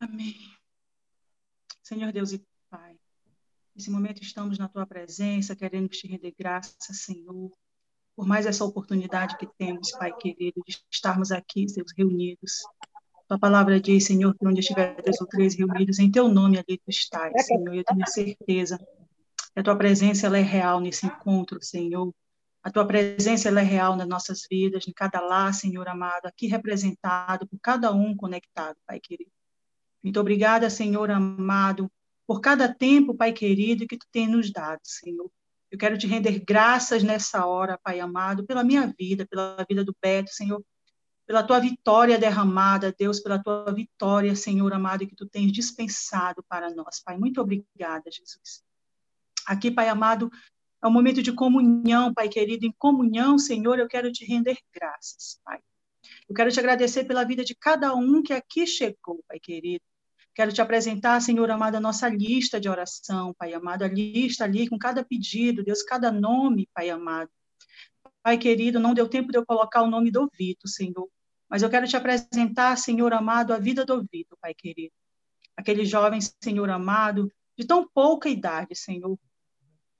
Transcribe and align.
Amém. 0.00 0.36
Senhor 1.82 2.12
Deus 2.12 2.32
e 2.32 2.46
Pai, 2.70 2.96
nesse 3.74 3.90
momento 3.90 4.22
estamos 4.22 4.58
na 4.58 4.68
tua 4.68 4.86
presença, 4.86 5.56
querendo 5.56 5.88
te 5.88 6.06
render 6.06 6.34
graça, 6.38 6.92
Senhor, 6.92 7.50
por 8.14 8.26
mais 8.26 8.46
essa 8.46 8.64
oportunidade 8.64 9.36
que 9.38 9.46
temos, 9.58 9.90
Pai 9.92 10.14
querido, 10.16 10.62
de 10.66 10.78
estarmos 10.90 11.32
aqui, 11.32 11.66
Deus, 11.66 11.92
reunidos. 11.96 12.62
Tua 13.26 13.38
palavra 13.38 13.80
diz, 13.80 14.04
Senhor, 14.04 14.34
que 14.36 14.46
onde 14.46 14.60
estiver 14.60 15.02
dois 15.02 15.20
ou 15.20 15.26
três 15.26 15.54
reunidos, 15.54 15.98
em 15.98 16.10
teu 16.10 16.28
nome 16.28 16.58
ali 16.58 16.78
tu 16.78 16.90
estás, 16.90 17.46
Senhor, 17.46 17.74
eu 17.74 17.84
tenho 17.84 18.06
certeza 18.06 18.78
que 18.78 19.60
a 19.60 19.62
tua 19.62 19.76
presença 19.76 20.26
ela 20.26 20.38
é 20.38 20.42
real 20.42 20.80
nesse 20.80 21.06
encontro, 21.06 21.62
Senhor. 21.62 22.14
A 22.62 22.70
tua 22.70 22.86
presença 22.86 23.48
ela 23.48 23.60
é 23.60 23.64
real 23.64 23.96
nas 23.96 24.06
nossas 24.06 24.46
vidas, 24.48 24.86
em 24.86 24.92
cada 24.92 25.20
lar, 25.20 25.52
Senhor 25.54 25.88
amado, 25.88 26.26
aqui 26.26 26.46
representado 26.46 27.48
por 27.48 27.58
cada 27.60 27.92
um 27.92 28.14
conectado, 28.16 28.76
Pai 28.86 29.00
querido. 29.00 29.30
Muito 30.02 30.20
obrigada, 30.20 30.70
Senhor 30.70 31.10
amado, 31.10 31.90
por 32.26 32.40
cada 32.40 32.72
tempo, 32.72 33.14
Pai 33.14 33.32
querido, 33.32 33.86
que 33.86 33.96
tu 33.96 34.06
tem 34.12 34.28
nos 34.28 34.52
dado, 34.52 34.80
Senhor. 34.84 35.30
Eu 35.70 35.78
quero 35.78 35.98
te 35.98 36.06
render 36.06 36.42
graças 36.46 37.02
nessa 37.02 37.44
hora, 37.46 37.78
Pai 37.82 38.00
amado, 38.00 38.44
pela 38.44 38.64
minha 38.64 38.86
vida, 38.98 39.26
pela 39.26 39.64
vida 39.68 39.84
do 39.84 39.94
Beto, 40.00 40.30
Senhor, 40.30 40.62
pela 41.26 41.42
tua 41.42 41.60
vitória 41.60 42.18
derramada, 42.18 42.94
Deus, 42.96 43.20
pela 43.20 43.42
tua 43.42 43.72
vitória, 43.72 44.34
Senhor 44.34 44.72
amado, 44.72 45.06
que 45.06 45.14
tu 45.14 45.26
tens 45.26 45.52
dispensado 45.52 46.42
para 46.48 46.74
nós, 46.74 47.00
Pai. 47.04 47.18
Muito 47.18 47.40
obrigada, 47.40 48.10
Jesus. 48.10 48.62
Aqui, 49.46 49.70
Pai 49.70 49.88
amado, 49.88 50.30
é 50.82 50.86
um 50.86 50.92
momento 50.92 51.22
de 51.22 51.32
comunhão, 51.32 52.14
Pai 52.14 52.28
querido. 52.28 52.64
Em 52.64 52.72
comunhão, 52.78 53.38
Senhor, 53.38 53.78
eu 53.78 53.88
quero 53.88 54.12
te 54.12 54.24
render 54.24 54.58
graças, 54.72 55.40
Pai. 55.44 55.60
Eu 56.28 56.34
quero 56.34 56.50
te 56.50 56.60
agradecer 56.60 57.04
pela 57.04 57.24
vida 57.24 57.44
de 57.44 57.54
cada 57.54 57.94
um 57.94 58.22
que 58.22 58.32
aqui 58.32 58.66
chegou, 58.66 59.22
Pai 59.26 59.38
querido. 59.40 59.84
Quero 60.38 60.52
te 60.52 60.62
apresentar, 60.62 61.20
Senhor 61.20 61.50
amado, 61.50 61.74
a 61.74 61.80
nossa 61.80 62.08
lista 62.08 62.60
de 62.60 62.68
oração, 62.68 63.34
Pai 63.36 63.52
amado, 63.52 63.82
a 63.82 63.88
lista 63.88 64.44
ali 64.44 64.68
com 64.68 64.78
cada 64.78 65.04
pedido, 65.04 65.64
Deus, 65.64 65.82
cada 65.82 66.12
nome, 66.12 66.68
Pai 66.72 66.90
amado. 66.90 67.28
Pai 68.22 68.38
querido, 68.38 68.78
não 68.78 68.94
deu 68.94 69.08
tempo 69.08 69.32
de 69.32 69.38
eu 69.38 69.44
colocar 69.44 69.82
o 69.82 69.90
nome 69.90 70.12
do 70.12 70.30
Vitor, 70.38 70.70
Senhor, 70.70 71.08
mas 71.50 71.60
eu 71.60 71.68
quero 71.68 71.88
te 71.88 71.96
apresentar, 71.96 72.78
Senhor 72.78 73.12
amado, 73.12 73.52
a 73.52 73.58
vida 73.58 73.84
do 73.84 74.00
Vitor, 74.12 74.38
Pai 74.40 74.54
querido. 74.54 74.92
Aquele 75.56 75.84
jovem, 75.84 76.20
Senhor 76.40 76.70
amado, 76.70 77.28
de 77.56 77.66
tão 77.66 77.88
pouca 77.92 78.28
idade, 78.28 78.76
Senhor, 78.76 79.18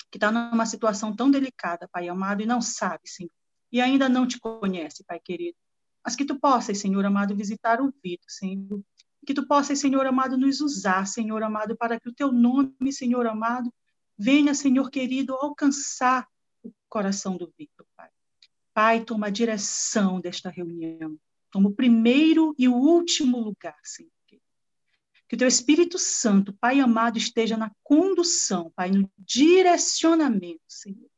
que 0.09 0.19
está 0.19 0.31
numa 0.31 0.67
situação 0.67 1.17
tão 1.17 1.33
delicada, 1.33 1.89
Pai 1.89 2.09
amado, 2.09 2.43
e 2.43 2.47
não 2.47 2.63
sabe, 2.63 3.09
Senhor, 3.09 3.33
e 3.73 3.81
ainda 3.81 4.09
não 4.09 4.25
te 4.25 4.39
conhece, 4.39 5.03
Pai 5.03 5.19
querido. 5.19 5.57
Mas 6.05 6.15
que 6.15 6.25
tu 6.25 6.39
possas, 6.39 6.79
Senhor 6.79 7.05
amado, 7.05 7.35
visitar 7.35 7.81
o 7.81 7.93
Vitor, 8.01 8.31
Senhor, 8.31 8.81
que 9.27 9.35
tu 9.35 9.47
possas, 9.47 9.79
Senhor 9.79 10.07
amado, 10.07 10.37
nos 10.37 10.61
usar, 10.61 11.07
Senhor 11.07 11.43
amado, 11.43 11.77
para 11.77 11.99
que 11.99 12.09
o 12.09 12.15
teu 12.15 12.33
nome, 12.33 12.93
Senhor 12.93 13.27
amado, 13.27 13.73
venha, 14.17 14.55
Senhor 14.55 14.91
querido, 14.91 15.35
alcançar 15.35 16.27
o 16.63 16.73
coração 16.89 17.37
do 17.37 17.53
Victor, 17.59 17.87
Pai. 17.97 18.09
Pai, 18.73 19.05
toma 19.05 19.27
a 19.27 19.31
direção 19.31 20.21
desta 20.21 20.51
reunião. 20.51 21.19
Toma 21.51 21.69
o 21.69 21.75
primeiro 21.75 22.55
e 22.59 22.69
o 22.69 22.75
último 22.75 23.39
lugar, 23.39 23.79
Senhor. 23.83 24.11
Que 25.29 25.35
o 25.35 25.39
teu 25.39 25.47
Espírito 25.47 25.99
Santo, 25.99 26.55
Pai 26.55 26.81
amado, 26.81 27.19
esteja 27.19 27.55
na 27.55 27.71
condução, 27.85 28.73
Pai, 28.75 28.91
no 28.91 29.11
direcionamento, 29.19 30.63
Senhor. 30.67 31.11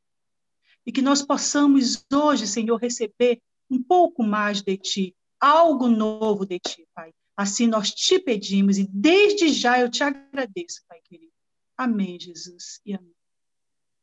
E 0.85 0.91
que 0.91 1.01
nós 1.01 1.21
possamos 1.21 2.05
hoje, 2.11 2.45
Senhor, 2.45 2.75
receber 2.75 3.41
um 3.69 3.81
pouco 3.81 4.21
mais 4.21 4.61
de 4.61 4.77
Ti, 4.77 5.15
algo 5.39 5.87
novo 5.87 6.45
de 6.45 6.59
Ti, 6.59 6.85
Pai. 6.93 7.13
Assim 7.35 7.67
nós 7.67 7.91
te 7.91 8.19
pedimos 8.19 8.77
e 8.77 8.87
desde 8.87 9.49
já 9.49 9.79
eu 9.79 9.89
te 9.89 10.03
agradeço, 10.03 10.83
Pai 10.87 10.99
querido. 11.01 11.31
Amém, 11.77 12.19
Jesus. 12.19 12.81
E 12.85 12.93
amém. 12.93 13.15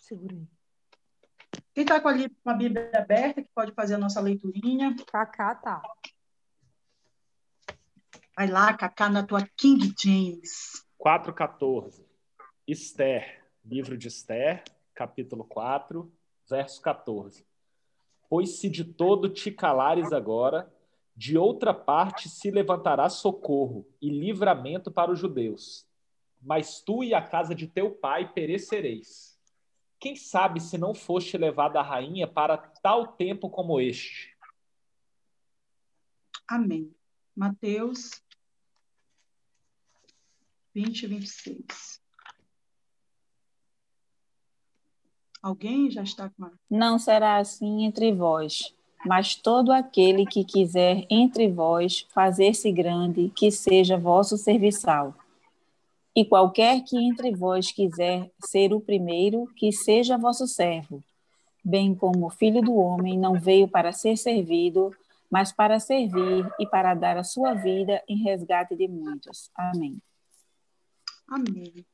Segura 0.02 0.35
aí. 0.35 0.47
Quem 1.74 1.81
está 1.84 2.00
com, 2.00 2.08
a 2.09 2.53
Bíblia 2.53 2.91
aberta, 2.96 3.41
que 3.41 3.50
pode 3.53 3.74
fazer 3.74 3.96
a 3.96 3.97
nossa 3.97 4.22
leiturinha. 4.22 4.96
Cacá 5.08 5.56
tá. 5.56 5.81
Vai 8.35 8.47
lá, 8.47 8.74
Cacá, 8.74 9.09
na 9.09 9.24
tua 9.24 9.46
King 9.58 9.94
James. 9.97 10.85
4,14. 11.00 12.06
Esther. 12.68 13.44
Livro 13.66 13.98
de 13.98 14.08
Esther, 14.08 14.64
capítulo 14.94 15.44
4, 15.44 16.14
verso 16.48 16.80
14. 16.84 17.44
Pois 18.30 18.59
se 18.59 18.70
de 18.70 18.84
todo 18.84 19.28
te 19.28 19.52
calares 19.52 20.14
agora, 20.14 20.72
de 21.16 21.36
outra 21.36 21.74
parte 21.74 22.30
se 22.30 22.52
levantará 22.52 23.09
socorro 23.09 23.88
e 24.00 24.08
livramento 24.08 24.92
para 24.92 25.12
os 25.12 25.18
judeus. 25.18 25.84
Mas 26.40 26.80
tu 26.80 27.03
e 27.03 27.16
a 27.16 27.28
casa 27.28 27.56
de 27.56 27.66
teu 27.66 27.90
pai 27.90 28.31
perecereis. 28.31 29.36
Quem 30.00 30.16
sabe 30.16 30.59
se 30.59 30.78
não 30.78 30.94
foste 30.94 31.36
levada 31.36 31.80
a 31.80 31.84
rainha 31.84 32.28
para 32.28 32.59
tal 32.59 33.14
tempo 33.14 33.50
como 33.50 33.82
este? 33.82 34.38
Amém. 36.47 36.96
Mateus 37.36 38.22
20, 40.72 41.08
26. 41.08 42.04
Alguém 45.45 45.91
já 45.91 46.01
está 46.01 46.28
com 46.28 46.45
a... 46.45 46.51
Não 46.67 46.97
será 46.97 47.38
assim 47.38 47.85
entre 47.85 48.11
vós, 48.11 48.73
mas 49.06 49.35
todo 49.35 49.72
aquele 49.72 50.25
que 50.25 50.44
quiser 50.44 51.06
entre 51.07 51.47
vós 51.47 52.03
fazer-se 52.09 52.72
grande, 52.72 53.29
que 53.29 53.51
seja 53.51 53.95
vosso 53.95 54.39
serviçal. 54.39 55.13
E 56.16 56.25
qualquer 56.25 56.81
que 56.81 56.97
entre 56.97 57.31
vós 57.31 57.72
quiser 57.72 58.31
ser 58.44 58.73
o 58.73 58.81
primeiro, 58.81 59.45
que 59.55 59.72
seja 59.72 60.17
vosso 60.17 60.47
servo. 60.47 61.03
Bem 61.63 61.94
como 61.94 62.25
o 62.25 62.31
filho 62.31 62.63
do 62.63 62.73
homem 62.73 63.16
não 63.16 63.39
veio 63.39 63.67
para 63.67 63.91
ser 63.91 64.17
servido, 64.17 64.89
mas 65.29 65.51
para 65.51 65.79
servir 65.79 66.51
e 66.59 66.66
para 66.66 66.95
dar 66.95 67.17
a 67.17 67.23
sua 67.23 67.53
vida 67.53 68.01
em 68.07 68.17
resgate 68.23 68.75
de 68.75 68.88
muitos. 68.88 69.51
Amém. 69.55 70.01
Amém. 71.28 71.85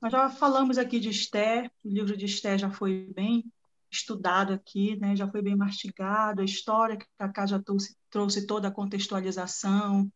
Nós 0.00 0.12
já 0.12 0.30
falamos 0.30 0.78
aqui 0.78 1.00
de 1.00 1.08
Esther, 1.08 1.68
o 1.84 1.88
livro 1.88 2.16
de 2.16 2.24
Esther 2.24 2.56
já 2.56 2.70
foi 2.70 3.12
bem 3.16 3.44
estudado 3.90 4.52
aqui, 4.52 4.96
né? 4.96 5.16
já 5.16 5.26
foi 5.26 5.42
bem 5.42 5.56
mastigado, 5.56 6.40
a 6.40 6.44
história 6.44 6.96
que 6.96 7.04
a 7.18 7.26
Cacá 7.26 7.46
já 7.46 7.60
trouxe, 7.60 7.96
trouxe 8.08 8.46
toda 8.46 8.68
a 8.68 8.70
contextualização. 8.70 10.10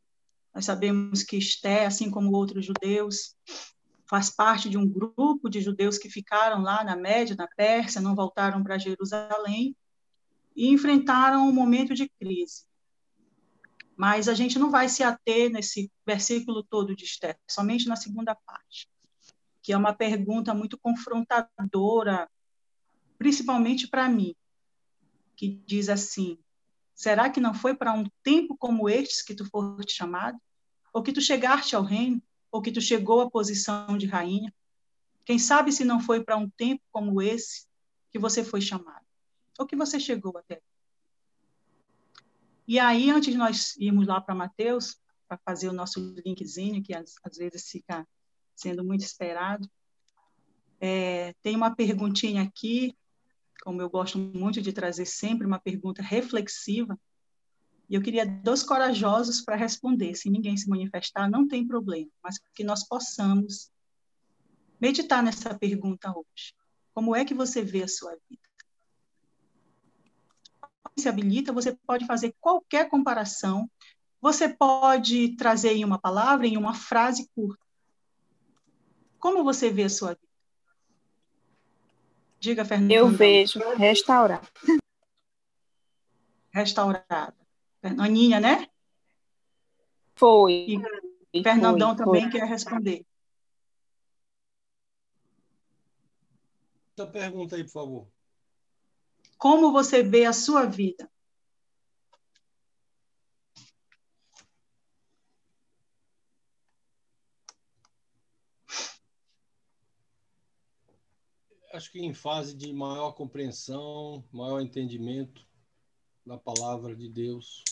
Nós 0.54 0.66
sabemos 0.66 1.24
que 1.24 1.36
Esther, 1.36 1.88
assim 1.88 2.12
como 2.12 2.30
outros 2.30 2.64
judeus, 2.64 3.34
faz 4.06 4.30
parte 4.30 4.70
de 4.70 4.78
um 4.78 4.88
grupo 4.88 5.48
de 5.48 5.60
judeus 5.60 5.98
que 5.98 6.08
ficaram 6.08 6.62
lá 6.62 6.84
na 6.84 6.94
Média, 6.94 7.34
na 7.34 7.48
Pérsia, 7.48 8.00
não 8.00 8.14
voltaram 8.14 8.62
para 8.62 8.78
Jerusalém 8.78 9.74
e 10.54 10.68
enfrentaram 10.68 11.48
um 11.48 11.52
momento 11.52 11.92
de 11.92 12.08
crise. 12.20 12.66
Mas 13.96 14.28
a 14.28 14.34
gente 14.34 14.60
não 14.60 14.70
vai 14.70 14.88
se 14.88 15.02
ater 15.02 15.50
nesse 15.50 15.90
versículo 16.06 16.62
todo 16.62 16.94
de 16.94 17.04
Esther, 17.04 17.36
somente 17.48 17.88
na 17.88 17.96
segunda 17.96 18.32
parte 18.34 18.91
que 19.62 19.72
é 19.72 19.76
uma 19.76 19.94
pergunta 19.94 20.52
muito 20.52 20.76
confrontadora, 20.76 22.28
principalmente 23.16 23.86
para 23.86 24.08
mim, 24.08 24.34
que 25.36 25.48
diz 25.64 25.88
assim: 25.88 26.38
será 26.94 27.30
que 27.30 27.40
não 27.40 27.54
foi 27.54 27.74
para 27.74 27.92
um 27.92 28.06
tempo 28.22 28.56
como 28.56 28.88
este 28.88 29.24
que 29.24 29.34
tu 29.34 29.48
foste 29.48 29.92
chamado? 29.92 30.38
Ou 30.92 31.02
que 31.02 31.12
tu 31.12 31.20
chegaste 31.20 31.76
ao 31.76 31.82
reino? 31.82 32.20
Ou 32.50 32.60
que 32.60 32.72
tu 32.72 32.80
chegou 32.80 33.20
à 33.20 33.30
posição 33.30 33.96
de 33.96 34.06
rainha? 34.06 34.52
Quem 35.24 35.38
sabe 35.38 35.72
se 35.72 35.84
não 35.84 36.00
foi 36.00 36.22
para 36.22 36.36
um 36.36 36.50
tempo 36.50 36.82
como 36.90 37.22
esse 37.22 37.66
que 38.10 38.18
você 38.18 38.44
foi 38.44 38.60
chamado? 38.60 39.06
Ou 39.58 39.66
que 39.66 39.76
você 39.76 39.98
chegou 39.98 40.36
até? 40.36 40.60
E 42.66 42.78
aí, 42.78 43.10
antes 43.10 43.32
de 43.32 43.38
nós 43.38 43.76
irmos 43.76 44.06
lá 44.06 44.20
para 44.20 44.34
Mateus, 44.34 45.00
para 45.28 45.38
fazer 45.44 45.68
o 45.68 45.72
nosso 45.72 46.00
linkzinho, 46.24 46.82
que 46.82 46.94
às, 46.94 47.14
às 47.24 47.36
vezes 47.36 47.68
fica 47.68 48.06
sendo 48.54 48.84
muito 48.84 49.04
esperado. 49.04 49.68
É, 50.80 51.34
tem 51.42 51.54
uma 51.54 51.74
perguntinha 51.74 52.42
aqui, 52.42 52.96
como 53.62 53.80
eu 53.80 53.88
gosto 53.88 54.18
muito 54.18 54.60
de 54.60 54.72
trazer 54.72 55.06
sempre 55.06 55.46
uma 55.46 55.60
pergunta 55.60 56.02
reflexiva, 56.02 56.98
e 57.88 57.94
eu 57.94 58.02
queria 58.02 58.24
dois 58.24 58.62
corajosos 58.62 59.42
para 59.42 59.54
responder. 59.54 60.14
Se 60.14 60.30
ninguém 60.30 60.56
se 60.56 60.68
manifestar, 60.68 61.30
não 61.30 61.46
tem 61.46 61.66
problema, 61.66 62.10
mas 62.22 62.40
que 62.54 62.64
nós 62.64 62.88
possamos 62.88 63.70
meditar 64.80 65.22
nessa 65.22 65.56
pergunta 65.56 66.10
hoje. 66.10 66.54
Como 66.94 67.14
é 67.14 67.24
que 67.24 67.34
você 67.34 67.62
vê 67.62 67.82
a 67.82 67.88
sua 67.88 68.16
vida? 68.28 68.42
Se 70.98 71.08
habilita, 71.08 71.52
você 71.52 71.76
pode 71.86 72.06
fazer 72.06 72.34
qualquer 72.40 72.88
comparação, 72.88 73.70
você 74.20 74.48
pode 74.48 75.36
trazer 75.36 75.72
em 75.72 75.84
uma 75.84 75.98
palavra, 75.98 76.46
em 76.46 76.56
uma 76.56 76.74
frase 76.74 77.28
curta. 77.34 77.61
Como 79.22 79.44
você 79.44 79.70
vê 79.70 79.84
a 79.84 79.88
sua 79.88 80.14
vida? 80.14 80.28
Diga, 82.40 82.64
Fernanda. 82.64 82.92
Eu 82.92 83.08
vejo 83.08 83.60
restaurar. 83.76 84.42
Restaurada. 86.50 87.36
Aninha, 88.00 88.40
né? 88.40 88.66
Foi. 90.16 90.66
E 91.32 91.40
Fernandão 91.40 91.96
foi, 91.96 92.04
também 92.04 92.22
foi. 92.22 92.32
quer 92.32 92.48
responder. 92.48 93.06
Essa 96.98 97.06
pergunta 97.06 97.54
aí, 97.54 97.62
por 97.62 97.70
favor. 97.70 98.08
Como 99.38 99.70
você 99.70 100.02
vê 100.02 100.24
a 100.24 100.32
sua 100.32 100.66
vida? 100.66 101.08
Acho 111.82 111.90
que 111.90 111.98
em 111.98 112.14
fase 112.14 112.54
de 112.54 112.72
maior 112.72 113.10
compreensão, 113.10 114.24
maior 114.32 114.60
entendimento 114.60 115.44
da 116.24 116.38
palavra 116.38 116.94
de 116.94 117.08
Deus 117.08 117.64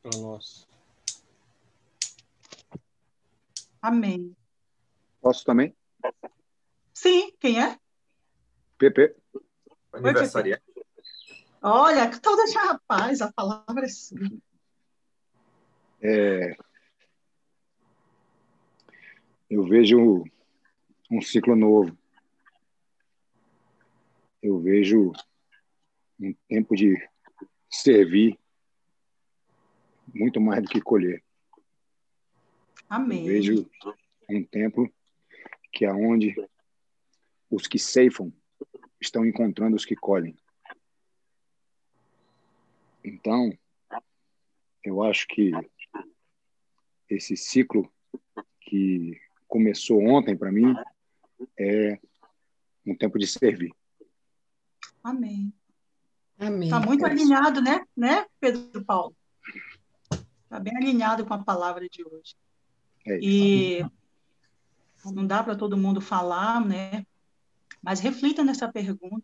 para 0.00 0.16
nós. 0.20 0.68
Amém. 3.82 4.36
Posso 5.20 5.44
também? 5.44 5.74
Sim, 6.92 7.32
quem 7.40 7.60
é? 7.60 7.76
PP. 8.78 9.16
Aniversariante. 9.92 10.62
Olha, 11.60 12.16
toda 12.20 12.46
já 12.46 12.62
rapaz, 12.66 13.20
a 13.20 13.32
palavra 13.32 13.84
é 13.84 13.88
sua. 13.88 14.30
É, 16.00 16.56
eu 19.50 19.64
vejo 19.64 20.22
um 21.10 21.20
ciclo 21.20 21.56
novo. 21.56 21.98
Eu 24.44 24.60
vejo 24.60 25.10
um 26.20 26.34
tempo 26.46 26.76
de 26.76 26.94
servir 27.70 28.38
muito 30.14 30.38
mais 30.38 30.62
do 30.62 30.68
que 30.68 30.82
colher. 30.82 31.24
Amém. 32.86 33.20
Eu 33.20 33.32
vejo 33.32 33.70
um 34.28 34.44
tempo 34.44 34.92
que 35.72 35.86
é 35.86 35.92
onde 35.94 36.34
os 37.50 37.66
que 37.66 37.78
ceifam 37.78 38.30
estão 39.00 39.24
encontrando 39.24 39.76
os 39.76 39.86
que 39.86 39.96
colhem. 39.96 40.36
Então, 43.02 43.50
eu 44.84 45.02
acho 45.02 45.26
que 45.26 45.52
esse 47.08 47.34
ciclo 47.34 47.90
que 48.60 49.18
começou 49.48 50.04
ontem 50.04 50.36
para 50.36 50.52
mim 50.52 50.74
é 51.58 51.98
um 52.84 52.94
tempo 52.94 53.18
de 53.18 53.26
servir. 53.26 53.74
Amém. 55.04 55.52
Amém. 56.38 56.64
Está 56.64 56.80
muito 56.80 57.04
alinhado, 57.04 57.60
né? 57.60 57.84
né, 57.94 58.24
Pedro 58.40 58.82
Paulo? 58.84 59.14
Está 60.10 60.58
bem 60.58 60.74
alinhado 60.76 61.26
com 61.26 61.34
a 61.34 61.44
palavra 61.44 61.86
de 61.88 62.02
hoje. 62.02 62.34
É 63.06 63.18
e 63.20 63.84
não 65.04 65.26
dá 65.26 65.44
para 65.44 65.54
todo 65.54 65.76
mundo 65.76 66.00
falar, 66.00 66.64
né? 66.64 67.06
Mas 67.82 68.00
reflita 68.00 68.42
nessa 68.42 68.72
pergunta. 68.72 69.22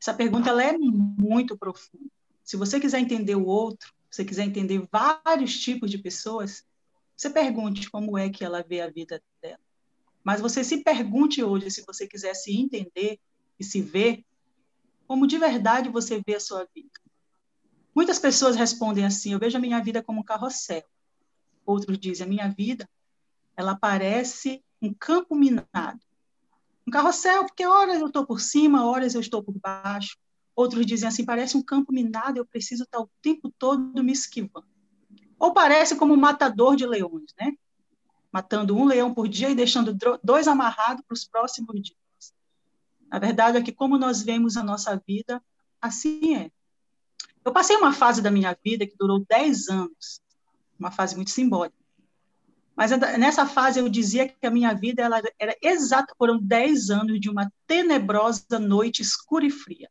Essa 0.00 0.14
pergunta 0.14 0.48
ela 0.48 0.64
é 0.64 0.72
muito 0.78 1.56
profunda. 1.58 2.10
Se 2.42 2.56
você 2.56 2.80
quiser 2.80 3.00
entender 3.00 3.34
o 3.34 3.44
outro, 3.44 3.92
se 4.10 4.16
você 4.16 4.24
quiser 4.24 4.44
entender 4.44 4.88
vários 4.90 5.58
tipos 5.60 5.90
de 5.90 5.98
pessoas, 5.98 6.64
você 7.14 7.28
pergunte 7.28 7.90
como 7.90 8.16
é 8.16 8.30
que 8.30 8.42
ela 8.42 8.64
vê 8.66 8.80
a 8.80 8.88
vida 8.88 9.22
dela. 9.42 9.60
Mas 10.24 10.40
você 10.40 10.64
se 10.64 10.82
pergunte 10.82 11.44
hoje, 11.44 11.70
se 11.70 11.84
você 11.86 12.06
quiser 12.06 12.34
se 12.34 12.56
entender 12.56 13.20
e 13.58 13.64
se 13.64 13.82
ver, 13.82 14.24
como 15.10 15.26
de 15.26 15.38
verdade 15.38 15.88
você 15.88 16.22
vê 16.24 16.36
a 16.36 16.40
sua 16.40 16.68
vida. 16.72 16.88
Muitas 17.92 18.20
pessoas 18.20 18.54
respondem 18.54 19.04
assim: 19.04 19.32
eu 19.32 19.40
vejo 19.40 19.56
a 19.58 19.60
minha 19.60 19.82
vida 19.82 20.04
como 20.04 20.20
um 20.20 20.22
carrossel. 20.22 20.84
Outros 21.66 21.98
dizem: 21.98 22.24
a 22.24 22.28
minha 22.28 22.48
vida, 22.48 22.88
ela 23.56 23.74
parece 23.74 24.62
um 24.80 24.94
campo 24.94 25.34
minado. 25.34 25.98
Um 26.86 26.92
carrossel, 26.92 27.44
porque 27.44 27.66
horas 27.66 28.00
eu 28.00 28.06
estou 28.06 28.24
por 28.24 28.40
cima, 28.40 28.86
horas 28.86 29.16
eu 29.16 29.20
estou 29.20 29.42
por 29.42 29.58
baixo. 29.58 30.16
Outros 30.54 30.86
dizem 30.86 31.08
assim: 31.08 31.24
parece 31.24 31.56
um 31.56 31.62
campo 31.64 31.92
minado, 31.92 32.38
eu 32.38 32.46
preciso 32.46 32.84
estar 32.84 33.00
o 33.00 33.10
tempo 33.20 33.52
todo 33.58 34.04
me 34.04 34.12
esquivando. 34.12 34.68
Ou 35.40 35.52
parece 35.52 35.96
como 35.96 36.14
um 36.14 36.16
matador 36.16 36.76
de 36.76 36.86
leões, 36.86 37.34
né? 37.36 37.52
Matando 38.30 38.76
um 38.76 38.84
leão 38.84 39.12
por 39.12 39.26
dia 39.26 39.50
e 39.50 39.56
deixando 39.56 39.92
dois 40.22 40.46
amarrados 40.46 41.04
para 41.04 41.14
os 41.14 41.24
próximos 41.24 41.82
dias. 41.82 41.99
A 43.10 43.18
verdade 43.18 43.58
é 43.58 43.62
que, 43.62 43.72
como 43.72 43.98
nós 43.98 44.22
vemos 44.22 44.56
a 44.56 44.62
nossa 44.62 45.00
vida, 45.06 45.42
assim 45.80 46.36
é. 46.36 46.50
Eu 47.44 47.52
passei 47.52 47.76
uma 47.76 47.92
fase 47.92 48.22
da 48.22 48.30
minha 48.30 48.56
vida 48.64 48.86
que 48.86 48.96
durou 48.96 49.24
10 49.28 49.68
anos, 49.68 50.20
uma 50.78 50.90
fase 50.90 51.16
muito 51.16 51.30
simbólica. 51.30 51.76
Mas 52.76 52.92
nessa 53.18 53.46
fase 53.46 53.80
eu 53.80 53.88
dizia 53.88 54.28
que 54.28 54.46
a 54.46 54.50
minha 54.50 54.72
vida 54.72 55.02
ela 55.02 55.20
era 55.38 55.56
exata, 55.60 56.14
foram 56.16 56.38
10 56.38 56.90
anos 56.90 57.20
de 57.20 57.28
uma 57.28 57.52
tenebrosa 57.66 58.58
noite 58.58 59.02
escura 59.02 59.44
e 59.44 59.50
fria. 59.50 59.90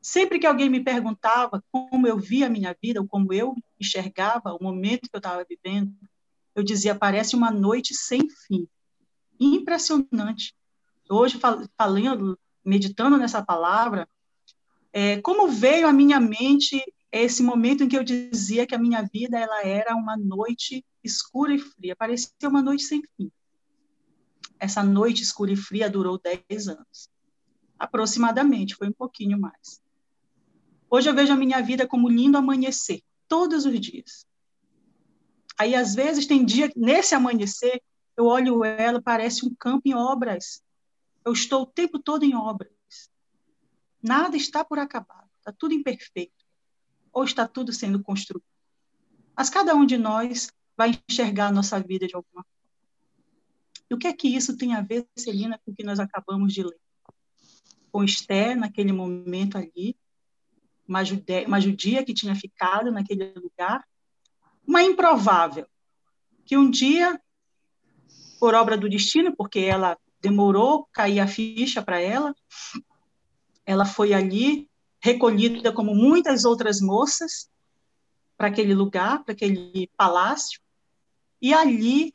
Sempre 0.00 0.38
que 0.38 0.46
alguém 0.46 0.68
me 0.68 0.82
perguntava 0.82 1.62
como 1.70 2.06
eu 2.06 2.18
via 2.18 2.48
a 2.48 2.50
minha 2.50 2.76
vida, 2.82 3.00
ou 3.00 3.06
como 3.06 3.32
eu 3.32 3.54
enxergava 3.80 4.52
o 4.52 4.62
momento 4.62 5.08
que 5.08 5.14
eu 5.14 5.18
estava 5.18 5.46
vivendo, 5.48 5.94
eu 6.54 6.62
dizia: 6.62 6.94
parece 6.94 7.36
uma 7.36 7.50
noite 7.50 7.94
sem 7.94 8.28
fim. 8.28 8.68
Impressionante. 9.38 10.54
Hoje, 11.08 11.38
falando, 11.76 12.38
meditando 12.64 13.16
nessa 13.16 13.44
palavra, 13.44 14.08
é, 14.92 15.20
como 15.20 15.48
veio 15.48 15.86
à 15.86 15.92
minha 15.92 16.20
mente 16.20 16.82
esse 17.10 17.42
momento 17.42 17.84
em 17.84 17.88
que 17.88 17.96
eu 17.96 18.02
dizia 18.02 18.66
que 18.66 18.74
a 18.74 18.78
minha 18.78 19.02
vida 19.02 19.38
ela 19.38 19.62
era 19.62 19.94
uma 19.94 20.16
noite 20.16 20.84
escura 21.04 21.54
e 21.54 21.58
fria, 21.58 21.94
parecia 21.94 22.48
uma 22.48 22.62
noite 22.62 22.84
sem 22.84 23.02
fim. 23.16 23.30
Essa 24.58 24.82
noite 24.82 25.22
escura 25.22 25.52
e 25.52 25.56
fria 25.56 25.90
durou 25.90 26.18
10 26.18 26.68
anos, 26.68 27.10
aproximadamente, 27.78 28.76
foi 28.76 28.88
um 28.88 28.92
pouquinho 28.92 29.38
mais. 29.38 29.82
Hoje 30.88 31.08
eu 31.08 31.14
vejo 31.14 31.32
a 31.32 31.36
minha 31.36 31.60
vida 31.62 31.86
como 31.86 32.08
lindo 32.08 32.38
amanhecer, 32.38 33.02
todos 33.26 33.66
os 33.66 33.80
dias. 33.80 34.26
Aí, 35.58 35.74
às 35.74 35.94
vezes, 35.94 36.26
tem 36.26 36.44
dia, 36.44 36.70
nesse 36.76 37.14
amanhecer, 37.14 37.82
eu 38.16 38.26
olho 38.26 38.64
ela, 38.64 39.00
parece 39.02 39.46
um 39.46 39.54
campo 39.54 39.82
em 39.86 39.94
obras. 39.94 40.62
Eu 41.24 41.32
estou 41.32 41.62
o 41.62 41.66
tempo 41.66 41.98
todo 41.98 42.24
em 42.24 42.34
obras. 42.34 42.72
Nada 44.02 44.36
está 44.36 44.64
por 44.64 44.78
acabar, 44.78 45.28
está 45.38 45.52
tudo 45.52 45.74
imperfeito. 45.74 46.44
Ou 47.12 47.24
está 47.24 47.46
tudo 47.46 47.72
sendo 47.72 48.02
construído. 48.02 48.44
Mas 49.36 49.50
cada 49.50 49.74
um 49.74 49.86
de 49.86 49.96
nós 49.96 50.50
vai 50.76 50.92
enxergar 51.08 51.48
a 51.48 51.52
nossa 51.52 51.78
vida 51.80 52.06
de 52.06 52.14
alguma 52.14 52.42
forma. 52.42 52.46
E 53.88 53.94
o 53.94 53.98
que 53.98 54.06
é 54.06 54.12
que 54.12 54.28
isso 54.28 54.56
tem 54.56 54.74
a 54.74 54.80
ver, 54.80 55.06
Celina, 55.16 55.60
com 55.64 55.70
o 55.70 55.74
que 55.74 55.84
nós 55.84 56.00
acabamos 56.00 56.52
de 56.52 56.62
ler? 56.62 56.80
Com 57.90 58.02
Esther, 58.02 58.56
naquele 58.56 58.90
momento 58.90 59.58
ali, 59.58 59.96
uma, 60.88 61.04
judia, 61.04 61.46
uma 61.46 61.60
judia 61.60 62.04
que 62.04 62.14
tinha 62.14 62.34
ficado 62.34 62.90
naquele 62.90 63.32
lugar, 63.34 63.86
uma 64.66 64.82
improvável, 64.82 65.66
que 66.44 66.56
um 66.56 66.70
dia, 66.70 67.20
por 68.40 68.54
obra 68.54 68.76
do 68.76 68.88
destino, 68.88 69.36
porque 69.36 69.60
ela 69.60 69.98
demorou 70.22 70.88
cair 70.92 71.18
a 71.18 71.26
ficha 71.26 71.82
para 71.82 72.00
ela, 72.00 72.34
ela 73.66 73.84
foi 73.84 74.14
ali 74.14 74.70
recolhida 75.00 75.72
como 75.72 75.94
muitas 75.94 76.44
outras 76.44 76.80
moças 76.80 77.50
para 78.36 78.46
aquele 78.46 78.72
lugar, 78.72 79.24
para 79.24 79.34
aquele 79.34 79.90
palácio, 79.96 80.60
e 81.40 81.52
ali 81.52 82.14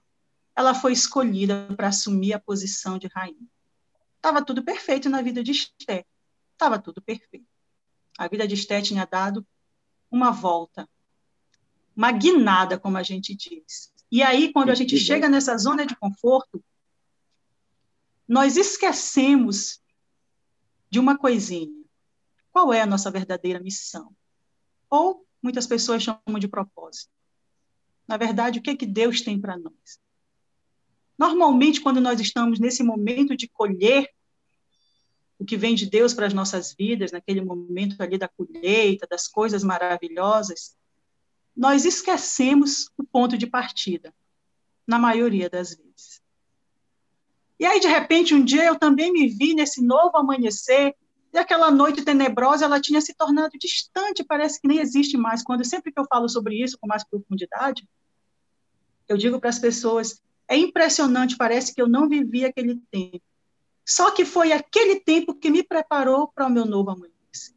ela 0.56 0.74
foi 0.74 0.94
escolhida 0.94 1.68
para 1.76 1.90
assumir 1.90 2.34
a 2.34 2.40
posição 2.40 2.98
de 2.98 3.08
rainha. 3.08 3.48
Estava 4.16 4.44
tudo 4.44 4.64
perfeito 4.64 5.10
na 5.10 5.22
vida 5.22 5.44
de 5.44 5.52
Esté, 5.52 6.06
estava 6.54 6.80
tudo 6.80 7.02
perfeito. 7.02 7.46
A 8.18 8.28
vida 8.28 8.48
de 8.48 8.56
Esté 8.56 8.82
tinha 8.82 9.06
dado 9.06 9.46
uma 10.10 10.32
volta, 10.32 10.90
uma 11.96 12.12
guinada, 12.12 12.80
como 12.80 12.98
a 12.98 13.04
gente 13.04 13.36
diz. 13.36 13.92
E 14.10 14.24
aí, 14.24 14.54
quando 14.54 14.70
a 14.70 14.76
gente 14.76 14.98
chega 14.98 15.28
nessa 15.28 15.58
zona 15.58 15.86
de 15.86 15.96
conforto, 15.96 16.64
nós 18.28 18.58
esquecemos 18.58 19.82
de 20.90 21.00
uma 21.00 21.18
coisinha. 21.18 21.72
Qual 22.52 22.74
é 22.74 22.82
a 22.82 22.86
nossa 22.86 23.12
verdadeira 23.12 23.60
missão? 23.60 24.16
Ou 24.90 25.26
muitas 25.42 25.68
pessoas 25.68 26.04
chamam 26.04 26.40
de 26.40 26.48
propósito. 26.48 27.12
Na 28.08 28.18
verdade, 28.18 28.60
o 28.60 28.62
que 28.62 28.72
é 28.72 28.76
que 28.76 28.86
Deus 28.86 29.22
tem 29.22 29.40
para 29.40 29.58
nós? 29.58 30.00
Normalmente, 31.18 31.82
quando 31.82 32.00
nós 32.00 32.20
estamos 32.20 32.60
nesse 32.60 32.84
momento 32.84 33.36
de 33.36 33.48
colher 33.48 34.10
o 35.40 35.46
que 35.46 35.58
vem 35.58 35.76
de 35.76 35.86
Deus 35.86 36.14
para 36.14 36.26
as 36.26 36.34
nossas 36.34 36.74
vidas, 36.74 37.12
naquele 37.12 37.42
momento 37.42 38.02
ali 38.02 38.18
da 38.18 38.28
colheita, 38.28 39.06
das 39.08 39.28
coisas 39.28 39.64
maravilhosas, 39.64 40.76
nós 41.56 41.86
esquecemos 41.86 42.90
o 42.98 43.04
ponto 43.04 43.38
de 43.38 43.48
partida, 43.48 44.14
na 44.86 44.98
maioria 44.98 45.50
das 45.50 45.76
vezes. 45.76 46.17
E 47.60 47.66
aí, 47.66 47.80
de 47.80 47.88
repente, 47.88 48.34
um 48.36 48.44
dia 48.44 48.66
eu 48.66 48.78
também 48.78 49.12
me 49.12 49.28
vi 49.28 49.54
nesse 49.54 49.82
novo 49.82 50.16
amanhecer, 50.18 50.96
E 51.34 51.38
aquela 51.38 51.70
noite 51.70 52.04
tenebrosa, 52.04 52.66
ela 52.66 52.80
tinha 52.80 53.02
se 53.02 53.14
tornado 53.14 53.52
distante, 53.60 54.24
parece 54.24 54.62
que 54.62 54.68
nem 54.68 54.80
existe 54.80 55.18
mais. 55.18 55.44
Quando 55.44 55.66
sempre 55.66 55.92
que 55.92 56.00
eu 56.00 56.06
falo 56.06 56.30
sobre 56.30 56.56
isso 56.62 56.78
com 56.80 56.88
mais 56.88 57.04
profundidade, 57.04 57.88
eu 59.08 59.18
digo 59.18 59.40
para 59.40 59.50
as 59.50 59.60
pessoas, 59.60 60.22
é 60.48 60.58
impressionante, 60.58 61.38
parece 61.38 61.74
que 61.74 61.82
eu 61.82 61.88
não 61.88 62.08
vivi 62.08 62.46
aquele 62.46 62.82
tempo. 62.92 63.22
Só 63.86 64.12
que 64.12 64.26
foi 64.26 64.52
aquele 64.52 65.00
tempo 65.00 65.34
que 65.34 65.50
me 65.50 65.64
preparou 65.64 66.28
para 66.28 66.48
o 66.48 66.50
meu 66.50 66.66
novo 66.66 66.92
amanhecer. 66.92 67.56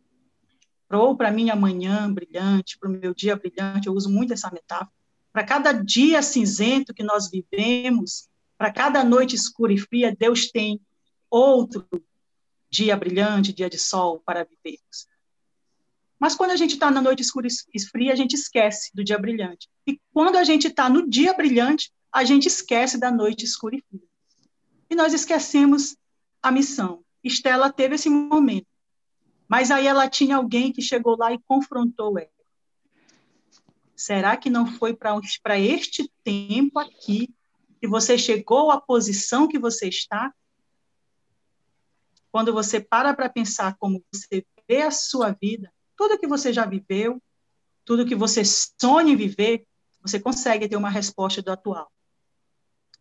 Ou 0.93 1.17
para 1.17 1.29
a 1.29 1.33
minha 1.33 1.57
manhã 1.57 2.13
brilhante, 2.13 2.79
para 2.79 2.89
o 2.89 2.93
meu 2.93 3.15
dia 3.15 3.37
brilhante, 3.37 3.87
eu 3.87 3.95
uso 3.95 4.11
muito 4.11 4.33
essa 4.33 4.51
metáfora. 4.51 4.91
Para 5.33 5.45
cada 5.45 5.73
dia 5.73 6.23
cinzento 6.23 6.93
que 6.93 7.05
nós 7.05 7.31
vivemos, 7.31 8.29
para 8.61 8.71
cada 8.71 9.03
noite 9.03 9.35
escura 9.35 9.73
e 9.73 9.79
fria, 9.79 10.15
Deus 10.15 10.51
tem 10.51 10.79
outro 11.31 11.89
dia 12.69 12.95
brilhante, 12.95 13.55
dia 13.55 13.71
de 13.71 13.79
sol 13.79 14.21
para 14.21 14.45
vivermos. 14.45 15.09
Mas 16.19 16.35
quando 16.35 16.51
a 16.51 16.57
gente 16.57 16.75
está 16.75 16.91
na 16.91 17.01
noite 17.01 17.23
escura 17.23 17.49
e 17.49 17.81
fria, 17.81 18.13
a 18.13 18.15
gente 18.15 18.35
esquece 18.35 18.91
do 18.93 19.03
dia 19.03 19.17
brilhante. 19.17 19.67
E 19.87 19.99
quando 20.13 20.37
a 20.37 20.45
gente 20.45 20.67
está 20.67 20.91
no 20.91 21.09
dia 21.09 21.33
brilhante, 21.33 21.91
a 22.13 22.23
gente 22.23 22.49
esquece 22.49 22.99
da 22.99 23.11
noite 23.11 23.47
escura 23.47 23.77
e 23.77 23.83
fria. 23.89 24.07
E 24.91 24.95
nós 24.95 25.15
esquecemos 25.15 25.97
a 26.43 26.53
missão. 26.53 27.03
Estela 27.25 27.73
teve 27.73 27.95
esse 27.95 28.11
momento. 28.11 28.67
Mas 29.49 29.71
aí 29.71 29.87
ela 29.87 30.07
tinha 30.07 30.37
alguém 30.37 30.71
que 30.71 30.83
chegou 30.83 31.17
lá 31.17 31.33
e 31.33 31.41
confrontou 31.47 32.19
ela. 32.19 32.29
Será 33.97 34.37
que 34.37 34.51
não 34.51 34.67
foi 34.67 34.93
para 34.93 35.59
este 35.59 36.13
tempo 36.23 36.79
aqui 36.79 37.35
que 37.81 37.89
você 37.89 38.19
chegou 38.19 38.71
à 38.71 38.81
posição 38.81 39.49
que 39.49 39.59
você 39.59 39.89
está? 39.89 40.33
Quando 42.31 42.53
você 42.53 42.81
para 42.81 43.15
para 43.15 43.29
pensar 43.29 43.77
como 43.79 44.05
você 44.13 44.45
vê 44.69 44.83
a 44.83 44.91
sua 44.91 45.33
vida, 45.33 45.73
tudo 45.97 46.19
que 46.19 46.27
você 46.27 46.53
já 46.53 46.67
viveu, 46.67 47.21
tudo 47.85 48.07
que 48.07 48.15
você 48.15 48.43
sonha 48.45 49.13
em 49.13 49.17
viver, 49.17 49.67
você 50.01 50.21
consegue 50.21 50.69
ter 50.69 50.77
uma 50.77 50.91
resposta 50.91 51.43
do 51.43 51.51
atual, 51.51 51.91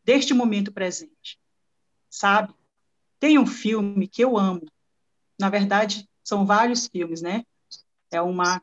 deste 0.04 0.34
momento 0.34 0.72
presente. 0.72 1.40
Sabe? 2.10 2.54
Tem 3.20 3.38
um 3.38 3.46
filme 3.46 4.08
que 4.08 4.24
eu 4.24 4.38
amo. 4.38 4.66
Na 5.40 5.50
verdade, 5.50 6.10
são 6.24 6.46
vários 6.46 6.88
filmes, 6.88 7.22
né? 7.22 7.44
É 8.10 8.22
uma 8.22 8.62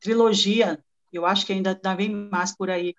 trilogia, 0.00 0.82
eu 1.12 1.26
acho 1.26 1.44
que 1.44 1.52
ainda 1.52 1.78
vem 1.96 2.10
mais 2.10 2.56
por 2.56 2.70
aí. 2.70 2.94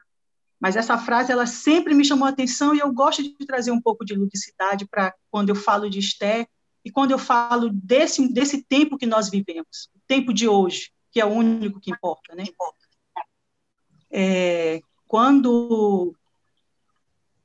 Mas 0.65 0.75
essa 0.75 0.97
frase, 0.97 1.31
ela 1.31 1.45
sempre 1.45 1.93
me 1.93 2.03
chamou 2.03 2.25
a 2.25 2.31
atenção 2.31 2.73
e 2.73 2.79
eu 2.79 2.91
gosto 2.91 3.21
de 3.21 3.45
trazer 3.45 3.69
um 3.69 3.79
pouco 3.79 4.03
de 4.03 4.15
ludicidade 4.15 4.87
para 4.87 5.13
quando 5.29 5.49
eu 5.49 5.55
falo 5.55 5.87
de 5.87 5.99
Esther 5.99 6.47
e 6.83 6.89
quando 6.89 7.11
eu 7.11 7.19
falo 7.19 7.69
desse, 7.69 8.27
desse 8.33 8.63
tempo 8.63 8.97
que 8.97 9.05
nós 9.05 9.29
vivemos, 9.29 9.91
o 9.95 9.99
tempo 10.07 10.33
de 10.33 10.47
hoje, 10.47 10.91
que 11.11 11.21
é 11.21 11.25
o 11.25 11.29
único 11.29 11.79
que 11.79 11.91
importa, 11.91 12.33
né? 12.33 12.45
É, 14.09 14.81
quando 15.07 16.15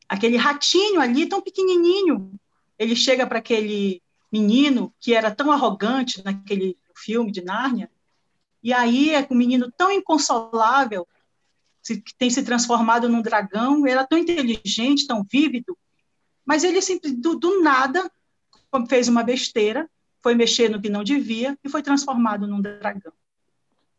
aquele 0.08 0.38
ratinho 0.38 0.98
ali, 0.98 1.26
tão 1.26 1.42
pequenininho, 1.42 2.32
ele 2.78 2.96
chega 2.96 3.26
para 3.26 3.38
aquele 3.38 4.02
menino 4.32 4.94
que 4.98 5.12
era 5.12 5.30
tão 5.30 5.52
arrogante 5.52 6.24
naquele 6.24 6.74
filme 6.96 7.30
de 7.30 7.44
Nárnia, 7.44 7.90
e 8.62 8.72
aí 8.72 9.10
é 9.10 9.28
um 9.30 9.36
menino 9.36 9.70
tão 9.76 9.90
inconsolável, 9.92 11.06
que 11.82 12.14
tem 12.18 12.28
se 12.30 12.42
transformado 12.42 13.08
num 13.08 13.22
dragão, 13.22 13.86
era 13.86 14.06
tão 14.06 14.18
inteligente, 14.18 15.06
tão 15.06 15.24
vívido, 15.24 15.76
mas 16.44 16.64
ele 16.64 16.82
sempre, 16.82 17.12
do, 17.12 17.36
do 17.36 17.62
nada, 17.62 18.10
fez 18.88 19.08
uma 19.08 19.22
besteira, 19.22 19.88
foi 20.22 20.34
mexer 20.34 20.68
no 20.68 20.80
que 20.80 20.90
não 20.90 21.02
devia 21.02 21.58
e 21.64 21.68
foi 21.68 21.82
transformado 21.82 22.46
num 22.46 22.60
dragão. 22.60 23.12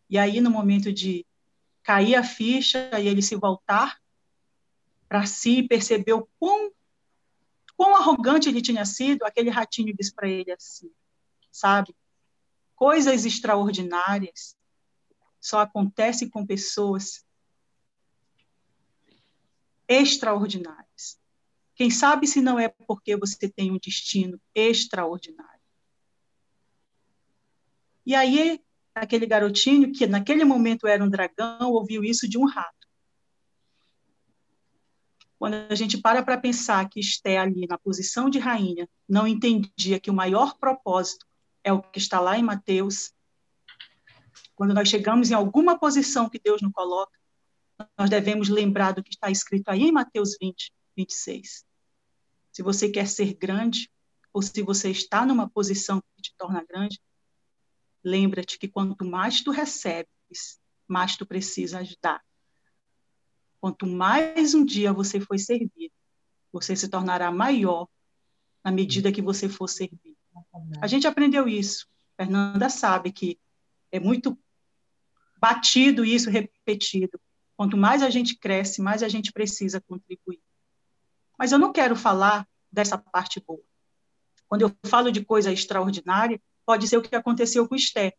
E 0.10 0.18
aí, 0.18 0.40
no 0.42 0.52
momento 0.52 0.92
de 0.92 1.26
cair 1.84 2.16
a 2.16 2.24
ficha 2.24 2.90
e 3.00 3.08
ele 3.08 3.22
se 3.22 3.36
voltar 3.36 4.00
para 5.08 5.26
si, 5.26 5.64
percebeu 5.64 6.30
quão 6.40 6.72
quão 7.76 7.96
arrogante 7.96 8.48
ele 8.48 8.62
tinha 8.62 8.86
sido, 8.86 9.24
aquele 9.24 9.50
ratinho 9.50 9.96
disse 9.96 10.14
para 10.14 10.30
ele 10.30 10.52
assim, 10.52 10.92
sabe? 11.52 11.96
Coisas 12.76 13.26
extraordinárias 13.26 14.56
só 15.40 15.62
acontecem 15.62 16.30
com 16.30 16.46
pessoas 16.46 17.26
extraordinárias. 19.91 21.19
Quem 21.75 21.89
sabe 21.89 22.27
se 22.27 22.41
não 22.41 22.60
é 22.60 22.67
porque 22.67 23.15
você 23.15 23.50
tem 23.50 23.71
um 23.71 23.77
destino 23.77 24.39
extraordinário. 24.53 25.62
E 28.05 28.15
aí, 28.15 28.62
aquele 28.93 29.25
garotinho, 29.25 29.91
que 29.91 30.07
naquele 30.07 30.43
momento 30.43 30.88
era 30.88 31.03
um 31.03 31.10
dragão, 31.10 31.71
ouviu 31.71 32.03
isso 32.03 32.27
de 32.27 32.38
um 32.38 32.45
rato 32.45 32.81
quando 35.41 35.55
a 35.55 35.74
gente 35.74 35.98
para 35.98 36.21
para 36.21 36.38
pensar 36.38 36.88
que 36.88 37.00
Esté 37.00 37.39
ali 37.39 37.65
na 37.65 37.75
posição 37.75 38.29
de 38.29 38.38
rainha 38.38 38.88
não 39.10 39.25
entendia 39.25 40.00
que 40.00 40.12
o 40.12 40.13
maior 40.13 40.55
propósito 40.60 41.25
é 41.63 41.74
o 41.74 41.81
que 41.81 41.98
está 41.98 42.19
lá 42.19 42.38
em 42.38 42.43
Mateus, 42.43 43.12
quando 44.53 44.71
nós 44.71 44.88
chegamos 44.88 45.31
em 45.31 45.33
alguma 45.33 45.79
posição 45.79 46.29
que 46.29 46.39
Deus 46.39 46.62
nos 46.62 46.71
coloca, 46.71 47.17
nós 47.98 48.10
devemos 48.10 48.50
lembrar 48.50 48.94
do 48.94 49.04
que 49.04 49.12
está 49.12 49.30
escrito 49.30 49.70
aí 49.70 49.84
em 49.84 49.92
Mateus 49.92 50.38
20, 50.40 50.72
26. 50.96 51.66
Se 52.52 52.64
você 52.64 52.90
quer 52.90 53.08
ser 53.08 53.34
grande, 53.34 53.90
ou 54.34 54.42
se 54.42 54.62
você 54.62 54.90
está 54.90 55.26
numa 55.26 55.50
posição 55.50 56.02
que 56.16 56.22
te 56.22 56.34
torna 56.38 56.64
grande, 56.64 57.00
lembra-te 58.04 58.58
que 58.58 58.68
quanto 58.68 59.06
mais 59.06 59.42
tu 59.42 59.52
recebes, 59.52 60.60
mais 60.88 61.16
tu 61.16 61.26
precisas 61.26 61.96
dar. 62.02 62.22
Quanto 63.60 63.86
mais 63.86 64.54
um 64.54 64.66
dia 64.66 64.92
você 64.92 65.20
foi 65.20 65.38
servido, 65.38 65.94
você 66.52 66.76
se 66.76 66.90
tornará 66.90 67.32
maior 67.32 67.88
na 68.64 68.72
medida 68.72 69.12
que 69.12 69.22
você 69.22 69.48
for 69.48 69.68
servido. 69.68 70.18
A 70.82 70.88
gente 70.88 71.08
aprendeu 71.08 71.48
isso. 71.48 71.88
Fernanda 72.18 72.70
sabe 72.70 73.12
que 73.12 73.40
é 73.92 74.00
muito 74.00 74.38
batido 75.38 76.06
isso, 76.06 76.30
repetido. 76.30 77.20
Quanto 77.62 77.77
mais 77.77 78.01
a 78.01 78.10
gente 78.10 78.36
cresce, 78.36 78.82
mais 78.82 79.03
a 79.03 79.08
gente 79.08 79.32
precisa 79.32 79.80
contribuir. 79.80 80.41
Mas 81.38 81.51
eu 81.51 81.60
não 81.60 81.72
quero 81.72 81.96
falar 81.96 82.48
dessa 82.72 82.98
parte 82.98 83.39
boa. 83.39 83.62
Quando 84.48 84.63
eu 84.63 84.75
falo 84.88 85.12
de 85.12 85.24
coisa 85.24 85.53
extraordinária, 85.53 86.41
pode 86.65 86.88
ser 86.88 86.98
o 86.98 87.03
que 87.03 87.15
aconteceu 87.15 87.68
com 87.68 87.75
Esther. 87.75 88.18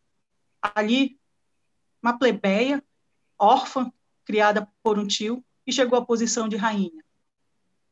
Ali, 0.61 1.19
uma 2.01 2.17
plebeia, 2.17 2.81
órfã, 3.37 3.91
criada 4.23 4.65
por 4.81 4.97
um 4.97 5.05
tio, 5.05 5.43
e 5.67 5.73
chegou 5.73 5.99
à 5.99 6.05
posição 6.05 6.47
de 6.47 6.55
rainha. 6.55 7.03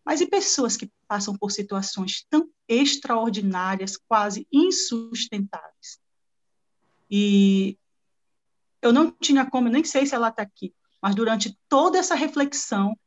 Mas 0.05 0.21
e 0.21 0.27
pessoas 0.27 0.77
que 0.77 0.89
passam 1.05 1.35
por 1.35 1.51
situações 1.51 2.25
tão 2.29 2.49
extraordinárias, 2.65 3.97
quase 3.97 4.47
insustentáveis? 4.49 5.99
E 7.09 7.77
eu 8.81 8.93
não 8.93 9.11
tinha 9.11 9.45
como, 9.45 9.67
nem 9.67 9.83
sei 9.83 10.05
se 10.05 10.15
ela 10.15 10.29
está 10.29 10.43
aqui, 10.43 10.73
mas 11.01 11.15
durante 11.15 11.57
toda 11.67 11.97
essa 11.97 12.15
reflexão, 12.15 12.97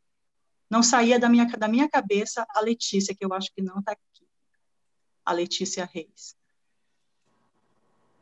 não 0.69 0.83
saía 0.83 1.19
da 1.19 1.29
minha, 1.29 1.47
da 1.47 1.69
minha 1.69 1.89
cabeça 1.89 2.45
a 2.51 2.61
Letícia, 2.61 3.15
que 3.15 3.25
eu 3.25 3.33
acho 3.33 3.53
que 3.55 3.63
não 3.63 3.79
está 3.79 3.93
aqui. 3.93 4.27
A 5.25 5.33
Letícia 5.33 5.85
Reis. 5.85 6.37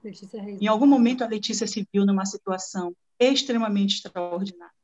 Letícia 0.05 0.43
Reis. 0.43 0.61
Em 0.61 0.67
algum 0.67 0.87
momento, 0.87 1.25
a 1.25 1.27
Letícia 1.27 1.67
se 1.67 1.87
viu 1.93 2.05
numa 2.05 2.27
situação 2.27 2.95
extremamente 3.19 3.97
extraordinária 3.97 4.83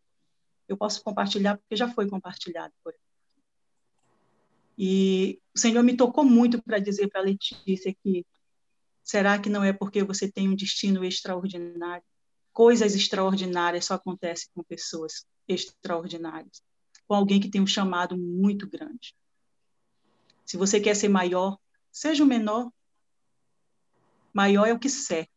eu 0.68 0.76
posso 0.76 1.02
compartilhar 1.02 1.56
porque 1.56 1.74
já 1.74 1.88
foi 1.88 2.08
compartilhado 2.08 2.74
por 2.84 2.92
ele. 2.92 3.02
E 4.76 5.40
o 5.56 5.58
Senhor 5.58 5.82
me 5.82 5.96
tocou 5.96 6.22
muito 6.22 6.62
para 6.62 6.78
dizer 6.78 7.08
para 7.08 7.22
a 7.22 7.24
Letícia 7.24 7.92
que 8.02 8.24
será 9.02 9.38
que 9.38 9.48
não 9.48 9.64
é 9.64 9.72
porque 9.72 10.04
você 10.04 10.30
tem 10.30 10.48
um 10.48 10.54
destino 10.54 11.04
extraordinário? 11.04 12.04
Coisas 12.58 12.96
extraordinárias 12.96 13.84
só 13.84 13.94
acontecem 13.94 14.48
com 14.52 14.64
pessoas 14.64 15.24
extraordinárias, 15.46 16.60
com 17.06 17.14
alguém 17.14 17.38
que 17.38 17.48
tem 17.48 17.60
um 17.60 17.66
chamado 17.68 18.18
muito 18.18 18.68
grande. 18.68 19.14
Se 20.44 20.56
você 20.56 20.80
quer 20.80 20.96
ser 20.96 21.08
maior, 21.08 21.56
seja 21.92 22.24
o 22.24 22.26
menor. 22.26 22.68
Maior 24.34 24.66
é 24.66 24.72
o 24.72 24.78
que 24.78 24.88
serve. 24.88 25.30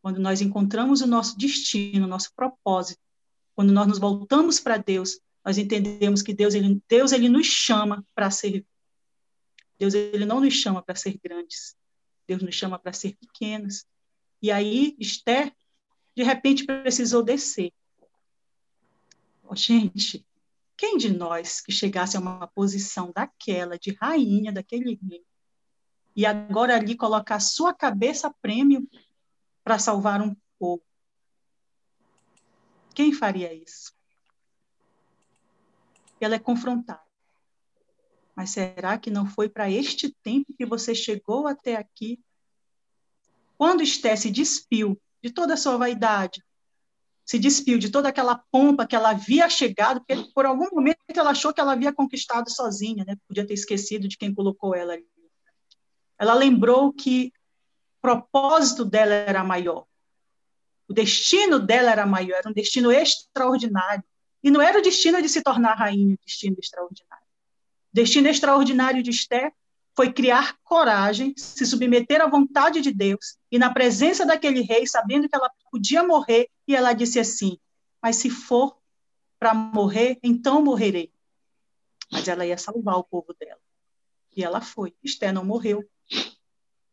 Quando 0.00 0.20
nós 0.20 0.40
encontramos 0.40 1.00
o 1.00 1.08
nosso 1.08 1.36
destino, 1.36 2.06
o 2.06 2.08
nosso 2.08 2.32
propósito, 2.36 3.00
quando 3.56 3.72
nós 3.72 3.88
nos 3.88 3.98
voltamos 3.98 4.60
para 4.60 4.76
Deus, 4.76 5.18
nós 5.44 5.58
entendemos 5.58 6.22
que 6.22 6.32
Deus 6.32 6.54
ele, 6.54 6.80
Deus 6.88 7.10
ele 7.10 7.28
nos 7.28 7.48
chama 7.48 8.06
para 8.14 8.30
servir. 8.30 8.64
Deus 9.76 9.92
ele 9.92 10.24
não 10.24 10.40
nos 10.40 10.54
chama 10.54 10.84
para 10.84 10.94
ser 10.94 11.18
grandes. 11.20 11.76
Deus 12.28 12.40
nos 12.40 12.54
chama 12.54 12.78
para 12.78 12.92
ser 12.92 13.16
pequenos. 13.16 13.84
E 14.40 14.52
aí 14.52 14.94
Esther 15.00 15.52
de 16.18 16.24
repente 16.24 16.66
precisou 16.66 17.22
descer. 17.22 17.72
Oh, 19.44 19.54
gente, 19.54 20.26
quem 20.76 20.96
de 20.96 21.12
nós 21.12 21.60
que 21.60 21.70
chegasse 21.70 22.16
a 22.16 22.20
uma 22.20 22.48
posição 22.48 23.12
daquela 23.12 23.78
de 23.78 23.92
rainha 23.92 24.50
daquele 24.50 24.98
reino 25.00 25.24
e 26.16 26.26
agora 26.26 26.74
ali 26.74 26.96
colocar 26.96 27.38
sua 27.38 27.72
cabeça 27.72 28.26
a 28.26 28.34
prêmio 28.34 28.90
para 29.62 29.78
salvar 29.78 30.20
um 30.20 30.34
povo. 30.58 30.82
Quem 32.96 33.12
faria 33.12 33.54
isso? 33.54 33.94
Ela 36.20 36.34
é 36.34 36.40
confrontada. 36.40 37.00
Mas 38.34 38.50
será 38.50 38.98
que 38.98 39.08
não 39.08 39.24
foi 39.24 39.48
para 39.48 39.70
este 39.70 40.12
tempo 40.20 40.52
que 40.52 40.66
você 40.66 40.96
chegou 40.96 41.46
até 41.46 41.76
aqui? 41.76 42.20
Quando 43.56 43.84
Esté 43.84 44.16
se 44.16 44.32
despiu 44.32 45.00
de 45.22 45.30
toda 45.30 45.54
a 45.54 45.56
sua 45.56 45.76
vaidade, 45.76 46.42
se 47.24 47.38
despiu 47.38 47.78
de 47.78 47.90
toda 47.90 48.08
aquela 48.08 48.42
pompa 48.50 48.86
que 48.86 48.96
ela 48.96 49.10
havia 49.10 49.48
chegado, 49.50 50.00
porque 50.00 50.30
por 50.32 50.46
algum 50.46 50.66
momento 50.72 50.98
ela 51.08 51.30
achou 51.30 51.52
que 51.52 51.60
ela 51.60 51.72
havia 51.72 51.92
conquistado 51.92 52.50
sozinha, 52.50 53.04
né? 53.04 53.16
Podia 53.26 53.46
ter 53.46 53.52
esquecido 53.52 54.08
de 54.08 54.16
quem 54.16 54.34
colocou 54.34 54.74
ela 54.74 54.94
ali. 54.94 55.06
Ela 56.18 56.32
lembrou 56.32 56.92
que 56.92 57.30
o 57.98 58.00
propósito 58.00 58.84
dela 58.84 59.12
era 59.12 59.44
maior. 59.44 59.84
O 60.88 60.94
destino 60.94 61.58
dela 61.58 61.90
era 61.90 62.06
maior, 62.06 62.38
era 62.38 62.48
um 62.48 62.52
destino 62.52 62.90
extraordinário. 62.90 64.02
E 64.42 64.50
não 64.50 64.62
era 64.62 64.78
o 64.78 64.82
destino 64.82 65.20
de 65.20 65.28
se 65.28 65.42
tornar 65.42 65.74
rainha, 65.74 66.14
o 66.14 66.18
destino 66.24 66.56
extraordinário. 66.58 67.26
O 67.92 67.94
destino 67.94 68.28
extraordinário 68.28 69.02
de 69.02 69.10
Esther 69.10 69.52
foi 69.98 70.12
criar 70.12 70.56
coragem, 70.62 71.34
se 71.36 71.66
submeter 71.66 72.20
à 72.20 72.28
vontade 72.28 72.80
de 72.80 72.92
Deus 72.92 73.36
e 73.50 73.58
na 73.58 73.74
presença 73.74 74.24
daquele 74.24 74.60
rei, 74.60 74.86
sabendo 74.86 75.28
que 75.28 75.34
ela 75.34 75.50
podia 75.72 76.04
morrer, 76.04 76.48
e 76.68 76.76
ela 76.76 76.92
disse 76.92 77.18
assim: 77.18 77.58
Mas 78.00 78.14
se 78.14 78.30
for 78.30 78.78
para 79.40 79.52
morrer, 79.52 80.16
então 80.22 80.62
morrerei. 80.62 81.12
Mas 82.12 82.28
ela 82.28 82.46
ia 82.46 82.56
salvar 82.56 82.96
o 82.96 83.02
povo 83.02 83.34
dela. 83.40 83.58
E 84.36 84.44
ela 84.44 84.60
foi. 84.60 84.94
Esther 85.02 85.32
não 85.32 85.44
morreu. 85.44 85.84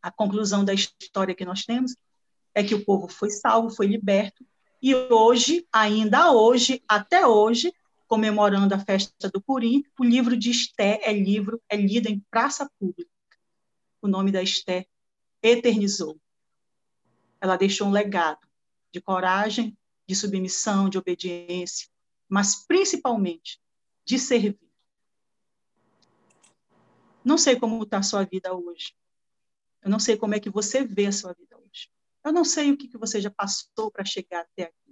A 0.01 0.09
conclusão 0.09 0.65
da 0.65 0.73
história 0.73 1.35
que 1.35 1.45
nós 1.45 1.63
temos 1.63 1.95
é 2.55 2.63
que 2.63 2.73
o 2.73 2.83
povo 2.83 3.07
foi 3.07 3.29
salvo, 3.29 3.69
foi 3.69 3.85
liberto, 3.85 4.43
e 4.81 4.95
hoje, 4.95 5.67
ainda 5.71 6.31
hoje, 6.31 6.83
até 6.87 7.27
hoje, 7.27 7.71
comemorando 8.07 8.73
a 8.73 8.79
festa 8.79 9.29
do 9.29 9.41
Purim, 9.41 9.83
o 9.99 10.03
livro 10.03 10.37
de 10.37 10.51
Esté 10.51 10.99
é 11.03 11.13
livro, 11.13 11.61
é 11.69 11.75
lido 11.75 12.07
em 12.07 12.19
praça 12.29 12.69
pública. 12.79 13.09
O 14.01 14.07
nome 14.07 14.31
da 14.31 14.41
Esté 14.41 14.87
eternizou. 15.41 16.19
Ela 17.41 17.57
deixou 17.57 17.87
um 17.87 17.91
legado 17.91 18.47
de 18.91 19.01
coragem, 19.01 19.77
de 20.07 20.15
submissão, 20.15 20.89
de 20.89 20.97
obediência, 20.97 21.87
mas 22.29 22.65
principalmente 22.65 23.59
de 24.05 24.19
servir. 24.19 24.59
Não 27.23 27.37
sei 27.37 27.59
como 27.59 27.81
está 27.81 27.97
a 27.97 28.03
sua 28.03 28.23
vida 28.23 28.53
hoje. 28.53 28.95
Eu 29.81 29.89
não 29.89 29.99
sei 29.99 30.15
como 30.15 30.35
é 30.35 30.39
que 30.39 30.49
você 30.49 30.85
vê 30.85 31.07
a 31.07 31.11
sua 31.11 31.33
vida 31.33 31.57
hoje. 31.57 31.89
Eu 32.23 32.31
não 32.31 32.45
sei 32.45 32.71
o 32.71 32.77
que, 32.77 32.87
que 32.87 32.97
você 32.97 33.19
já 33.19 33.31
passou 33.31 33.89
para 33.91 34.05
chegar 34.05 34.41
até 34.41 34.63
aqui. 34.63 34.84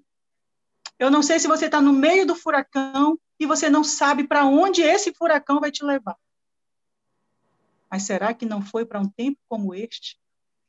Eu 1.04 1.12
não 1.12 1.22
sei 1.22 1.38
se 1.38 1.50
você 1.50 1.66
está 1.66 1.82
no 1.82 1.92
meio 1.92 2.26
do 2.26 2.34
furacão 2.34 3.20
e 3.38 3.46
você 3.46 3.70
não 3.70 3.84
sabe 3.84 4.26
para 4.26 4.46
onde 4.46 4.82
esse 4.82 5.14
furacão 5.14 5.60
vai 5.60 5.70
te 5.70 5.84
levar. 5.84 6.18
Mas 7.92 8.04
será 8.04 8.34
que 8.34 8.46
não 8.46 8.62
foi 8.62 8.86
para 8.86 9.02
um 9.02 9.10
tempo 9.10 9.38
como 9.50 9.76
este 9.76 10.18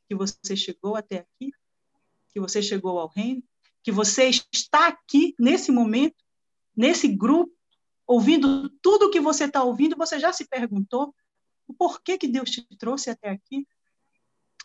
que 0.09 0.15
você 0.17 0.57
chegou 0.57 0.97
até 0.97 1.19
aqui? 1.19 1.53
Que 2.31 2.41
você 2.41 2.61
chegou 2.61 2.99
ao 2.99 3.07
reino? 3.07 3.45
Que 3.81 3.93
você 3.93 4.29
está 4.53 4.89
aqui 4.89 5.37
nesse 5.39 5.71
momento, 5.71 6.17
nesse 6.77 7.07
grupo, 7.07 7.55
ouvindo 8.05 8.69
tudo 8.83 9.07
o 9.07 9.11
que 9.11 9.21
você 9.21 9.45
está 9.45 9.63
ouvindo? 9.63 9.95
Você 9.97 10.19
já 10.19 10.33
se 10.33 10.49
perguntou 10.49 11.15
o 11.65 11.73
porquê 11.73 12.19
que 12.19 12.27
Deus 12.27 12.51
te 12.51 12.67
trouxe 12.77 13.09
até 13.09 13.31
aqui? 13.31 13.69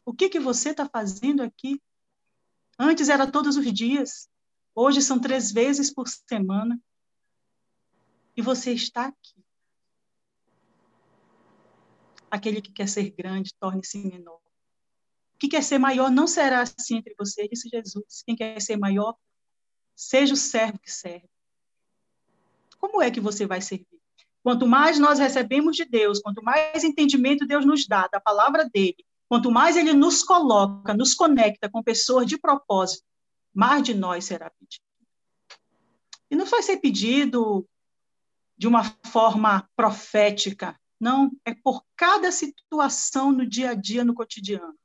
O 0.04 0.16
que 0.16 0.30
que 0.30 0.40
você 0.40 0.72
está 0.72 0.90
fazendo 0.90 1.44
aqui? 1.44 1.80
Antes 2.80 3.08
era 3.08 3.30
todos 3.30 3.56
os 3.56 3.72
dias, 3.72 4.28
hoje 4.76 5.02
são 5.02 5.20
três 5.20 5.52
vezes 5.52 5.94
por 5.94 6.08
semana. 6.08 6.80
E 8.36 8.42
você 8.42 8.72
está 8.74 9.08
aqui. 9.08 9.44
Aquele 12.32 12.62
que 12.62 12.72
quer 12.72 12.88
ser 12.88 13.10
grande, 13.12 13.54
torne-se 13.60 13.98
menor. 13.98 14.40
O 15.36 15.38
que 15.40 15.48
quer 15.48 15.64
ser 15.64 15.78
maior 15.78 16.12
não 16.12 16.28
será 16.28 16.62
assim 16.62 16.98
entre 16.98 17.16
você, 17.18 17.48
disse 17.48 17.70
Jesus. 17.70 18.24
Quem 18.26 18.36
quer 18.36 18.62
ser 18.62 18.78
maior, 18.78 19.16
seja 19.96 20.34
o 20.34 20.38
servo 20.38 20.80
que 20.80 20.92
serve. 20.92 21.30
Como 22.78 23.02
é 23.02 23.10
que 23.12 23.20
você 23.20 23.46
vai 23.46 23.62
servir? 23.62 24.00
Quanto 24.42 24.66
mais 24.68 25.00
nós 25.00 25.20
recebemos 25.20 25.76
de 25.76 25.86
Deus, 25.86 26.20
quanto 26.20 26.42
mais 26.44 26.84
entendimento 26.84 27.46
Deus 27.46 27.66
nos 27.66 27.86
dá 27.86 28.08
da 28.08 28.22
palavra 28.22 28.70
dele, 28.70 29.06
Quanto 29.30 29.52
mais 29.52 29.78
ele 29.78 29.94
nos 29.94 30.24
coloca, 30.24 30.92
nos 30.92 31.14
conecta 31.14 31.70
com 31.70 31.84
pessoas 31.84 32.26
de 32.26 32.36
propósito, 32.36 33.06
mais 33.54 33.84
de 33.84 33.94
nós 33.94 34.26
será 34.26 34.50
pedido. 34.50 34.84
E 36.30 36.36
não 36.36 36.46
vai 36.46 36.62
ser 36.62 36.78
pedido 36.78 37.68
de 38.58 38.68
uma 38.68 38.84
forma 39.08 39.70
profética, 39.76 40.80
não, 41.00 41.32
é 41.46 41.54
por 41.54 41.84
cada 41.96 42.32
situação 42.32 43.32
no 43.32 43.48
dia 43.48 43.72
a 43.72 43.74
dia, 43.74 44.04
no 44.04 44.14
cotidiano. 44.14 44.78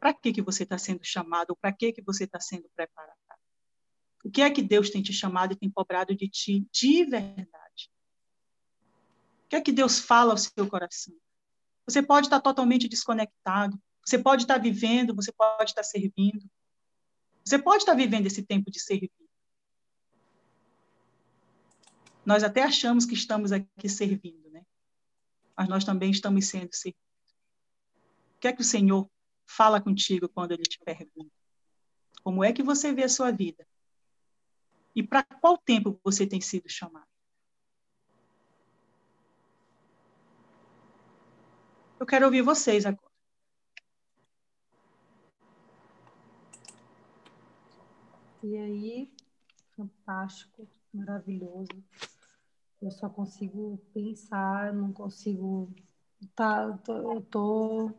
Para 0.00 0.14
que, 0.14 0.32
que 0.32 0.42
você 0.42 0.62
está 0.62 0.78
sendo 0.78 1.04
chamado? 1.04 1.54
Para 1.56 1.72
que, 1.72 1.92
que 1.92 2.02
você 2.02 2.24
está 2.24 2.40
sendo 2.40 2.68
preparado? 2.74 3.16
O 4.24 4.30
que 4.30 4.42
é 4.42 4.50
que 4.50 4.60
Deus 4.60 4.90
tem 4.90 5.02
te 5.02 5.12
chamado 5.12 5.52
e 5.52 5.56
tem 5.56 5.70
cobrado 5.70 6.12
de 6.14 6.28
ti 6.28 6.66
de 6.72 7.04
verdade? 7.04 7.90
O 9.44 9.48
que 9.48 9.56
é 9.56 9.60
que 9.60 9.70
Deus 9.70 10.00
fala 10.00 10.32
ao 10.32 10.36
seu 10.36 10.68
coração? 10.68 11.14
Você 11.86 12.02
pode 12.02 12.26
estar 12.26 12.40
totalmente 12.40 12.88
desconectado, 12.88 13.80
você 14.06 14.18
pode 14.20 14.44
estar 14.44 14.58
vivendo, 14.58 15.16
você 15.16 15.32
pode 15.32 15.70
estar 15.70 15.82
servindo. 15.82 16.48
Você 17.44 17.58
pode 17.58 17.78
estar 17.78 17.94
vivendo 17.94 18.26
esse 18.26 18.40
tempo 18.40 18.70
de 18.70 18.78
servir. 18.78 19.10
Nós 22.24 22.44
até 22.44 22.62
achamos 22.62 23.04
que 23.04 23.14
estamos 23.14 23.50
aqui 23.50 23.88
servindo, 23.88 24.48
né? 24.50 24.64
Mas 25.56 25.68
nós 25.68 25.84
também 25.84 26.10
estamos 26.10 26.46
sendo 26.46 26.72
servidos. 26.72 27.02
O 28.36 28.40
que 28.40 28.48
é 28.48 28.52
que 28.52 28.60
o 28.60 28.64
Senhor 28.64 29.10
fala 29.44 29.80
contigo 29.80 30.28
quando 30.28 30.52
ele 30.52 30.62
te 30.62 30.78
pergunta? 30.78 31.32
Como 32.22 32.44
é 32.44 32.52
que 32.52 32.62
você 32.62 32.92
vê 32.92 33.04
a 33.04 33.08
sua 33.08 33.32
vida? 33.32 33.66
E 34.94 35.02
para 35.02 35.24
qual 35.24 35.58
tempo 35.58 36.00
você 36.04 36.26
tem 36.26 36.40
sido 36.40 36.68
chamado? 36.68 37.06
Eu 41.98 42.06
quero 42.06 42.26
ouvir 42.26 42.42
vocês 42.42 42.86
agora. 42.86 43.05
E 48.48 48.56
aí, 48.56 49.12
fantástico, 49.74 50.68
maravilhoso. 50.94 51.66
Eu 52.80 52.92
só 52.92 53.08
consigo 53.08 53.76
pensar, 53.92 54.72
não 54.72 54.92
consigo. 54.92 55.74
Tá, 56.32 56.78
tô, 56.78 57.14
eu 57.14 57.22
tô. 57.22 57.90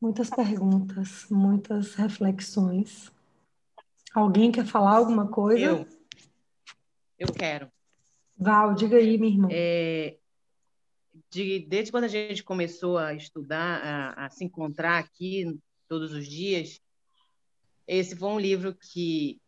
Muitas 0.00 0.30
perguntas, 0.30 1.28
muitas 1.30 1.94
reflexões. 1.94 3.12
Alguém 4.12 4.50
quer 4.50 4.66
falar 4.66 4.96
alguma 4.96 5.28
coisa? 5.28 5.64
Eu. 5.64 5.86
Eu 7.16 7.32
quero. 7.32 7.70
Val, 8.36 8.74
diga 8.74 8.96
aí, 8.96 9.16
minha 9.16 9.32
irmã. 9.32 9.48
É, 9.52 10.18
de, 11.30 11.60
desde 11.68 11.92
quando 11.92 12.04
a 12.04 12.08
gente 12.08 12.42
começou 12.42 12.98
a 12.98 13.14
estudar, 13.14 13.80
a, 13.80 14.26
a, 14.26 14.28
se 14.28 14.44
encontrar 14.44 14.98
aqui 14.98 15.56
todos 15.86 16.12
os 16.12 16.26
dias, 16.26 16.81
esse 17.86 18.16
foi 18.16 18.28
um 18.28 18.38
livro 18.38 18.74
que 18.74 19.40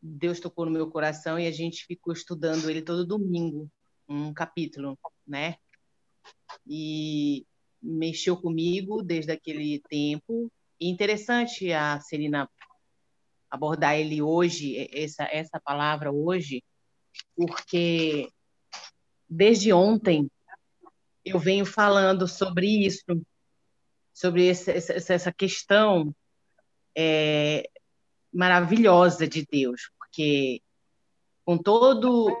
Deus 0.00 0.40
tocou 0.40 0.64
no 0.64 0.70
meu 0.70 0.90
coração 0.90 1.38
e 1.38 1.46
a 1.46 1.50
gente 1.50 1.84
ficou 1.84 2.12
estudando 2.12 2.70
ele 2.70 2.82
todo 2.82 3.06
domingo, 3.06 3.70
um 4.08 4.32
capítulo, 4.32 4.98
né? 5.26 5.56
E 6.66 7.46
mexeu 7.82 8.36
comigo 8.36 9.02
desde 9.02 9.32
aquele 9.32 9.80
tempo. 9.88 10.50
E 10.80 10.88
interessante 10.88 11.72
a 11.72 12.00
Celina 12.00 12.48
abordar 13.50 13.98
ele 13.98 14.22
hoje, 14.22 14.88
essa, 14.92 15.24
essa 15.24 15.60
palavra 15.60 16.12
hoje, 16.12 16.62
porque 17.34 18.28
desde 19.28 19.72
ontem 19.72 20.30
eu 21.24 21.38
venho 21.38 21.66
falando 21.66 22.28
sobre 22.28 22.86
isso, 22.86 23.04
sobre 24.12 24.46
esse, 24.46 24.70
essa 24.70 25.32
questão 25.32 26.14
é, 27.00 27.70
maravilhosa 28.32 29.28
de 29.28 29.46
Deus, 29.48 29.88
porque 29.96 30.60
com 31.44 31.56
todo 31.56 32.36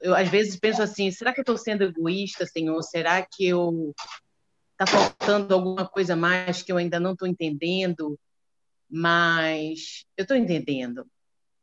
eu 0.00 0.14
às 0.14 0.28
vezes 0.28 0.56
penso 0.56 0.80
assim, 0.80 1.10
será 1.10 1.32
que 1.32 1.40
eu 1.40 1.42
estou 1.42 1.58
sendo 1.58 1.82
egoísta, 1.82 2.46
Senhor? 2.46 2.80
Será 2.82 3.20
que 3.26 3.46
eu 3.46 3.92
está 4.72 4.86
faltando 4.86 5.52
alguma 5.52 5.86
coisa 5.88 6.14
mais 6.14 6.62
que 6.62 6.70
eu 6.70 6.76
ainda 6.76 7.00
não 7.00 7.12
estou 7.12 7.26
entendendo? 7.26 8.18
Mas 8.88 10.06
eu 10.16 10.22
estou 10.22 10.36
entendendo, 10.36 11.04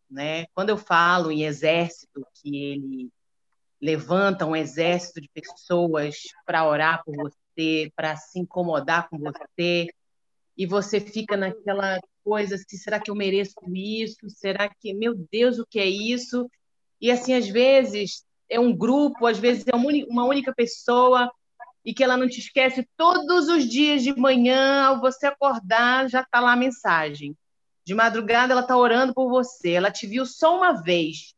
né? 0.10 0.46
Quando 0.54 0.70
eu 0.70 0.78
falo 0.78 1.32
em 1.32 1.46
exército, 1.46 2.28
que 2.36 2.56
ele 2.56 3.10
levanta 3.82 4.46
um 4.46 4.56
exército 4.56 5.22
de 5.22 5.30
pessoas 5.30 6.24
para 6.46 6.68
orar 6.68 7.04
por 7.06 7.16
você, 7.16 7.92
para 7.96 8.18
se 8.18 8.38
incomodar 8.38 9.10
com 9.10 9.18
você, 9.18 9.88
e 10.58 10.66
você 10.66 11.00
fica 11.00 11.38
naquela 11.38 12.00
coisa 12.24 12.56
assim, 12.56 12.78
será 12.78 13.00
que 13.00 13.10
eu 13.10 13.16
mereço 13.16 13.54
isso? 13.74 14.30
Será 14.30 14.70
que, 14.70 14.94
meu 14.94 15.16
Deus, 15.32 15.60
o 15.60 15.66
que 15.66 15.80
é 15.80 15.88
isso? 15.88 16.50
E 17.00 17.10
assim, 17.10 17.34
às 17.34 17.48
vezes 17.48 18.24
é 18.50 18.60
um 18.60 18.76
grupo, 18.76 19.26
às 19.26 19.40
vezes 19.40 19.66
é 19.68 19.76
uma 19.76 20.26
única 20.26 20.54
pessoa, 20.54 21.32
e 21.84 21.94
que 21.94 22.04
ela 22.04 22.18
não 22.18 22.28
te 22.28 22.40
esquece 22.40 22.88
todos 22.96 23.48
os 23.48 23.68
dias 23.68 24.04
de 24.04 24.16
manhã, 24.16 24.84
ao 24.84 25.02
você 25.02 25.28
acordar, 25.28 26.10
já 26.10 26.22
está 26.22 26.40
lá 26.40 26.54
a 26.54 26.58
mensagem. 26.58 27.36
De 27.84 27.96
madrugada 27.96 28.54
ela 28.54 28.62
está 28.62 28.78
orando 28.78 29.14
por 29.14 29.30
você, 29.30 29.72
ela 29.72 29.92
te 29.92 30.06
viu 30.06 30.26
só 30.26 30.56
uma 30.56 30.84
vez, 30.84 31.34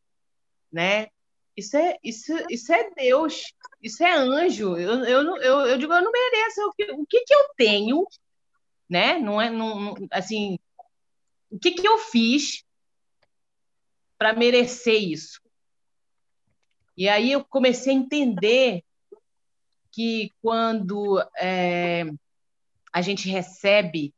né? 0.72 1.08
Isso 1.56 1.78
é, 1.78 1.98
isso, 2.04 2.34
isso 2.50 2.74
é 2.74 2.90
Deus, 2.92 3.54
isso 3.82 4.04
é 4.04 4.12
anjo. 4.12 4.76
Eu, 4.76 5.04
eu, 5.06 5.38
eu, 5.38 5.60
eu 5.68 5.78
digo, 5.78 5.94
eu 5.94 6.02
não 6.02 6.12
mereço. 6.12 6.62
O 6.62 6.74
que, 6.74 6.92
o 6.92 7.06
que, 7.06 7.24
que 7.24 7.34
eu 7.34 7.46
tenho, 7.56 8.06
né? 8.94 9.18
Não 9.18 9.42
é, 9.42 9.50
não, 9.50 9.96
assim, 10.12 10.60
o 11.50 11.58
que, 11.58 11.72
que 11.72 11.88
eu 11.88 11.98
fiz 11.98 12.64
para 14.20 14.34
merecer 14.34 15.02
isso? 15.02 15.42
E 16.96 17.10
aí 17.10 17.32
eu 17.32 17.44
comecei 17.44 17.92
a 17.92 17.98
entender 17.98 18.84
que 19.92 20.30
quando 20.44 21.20
é, 21.40 22.04
a 22.94 23.02
gente 23.02 23.28
recebe 23.28 24.14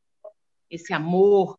esse 0.68 0.92
amor, 0.92 1.58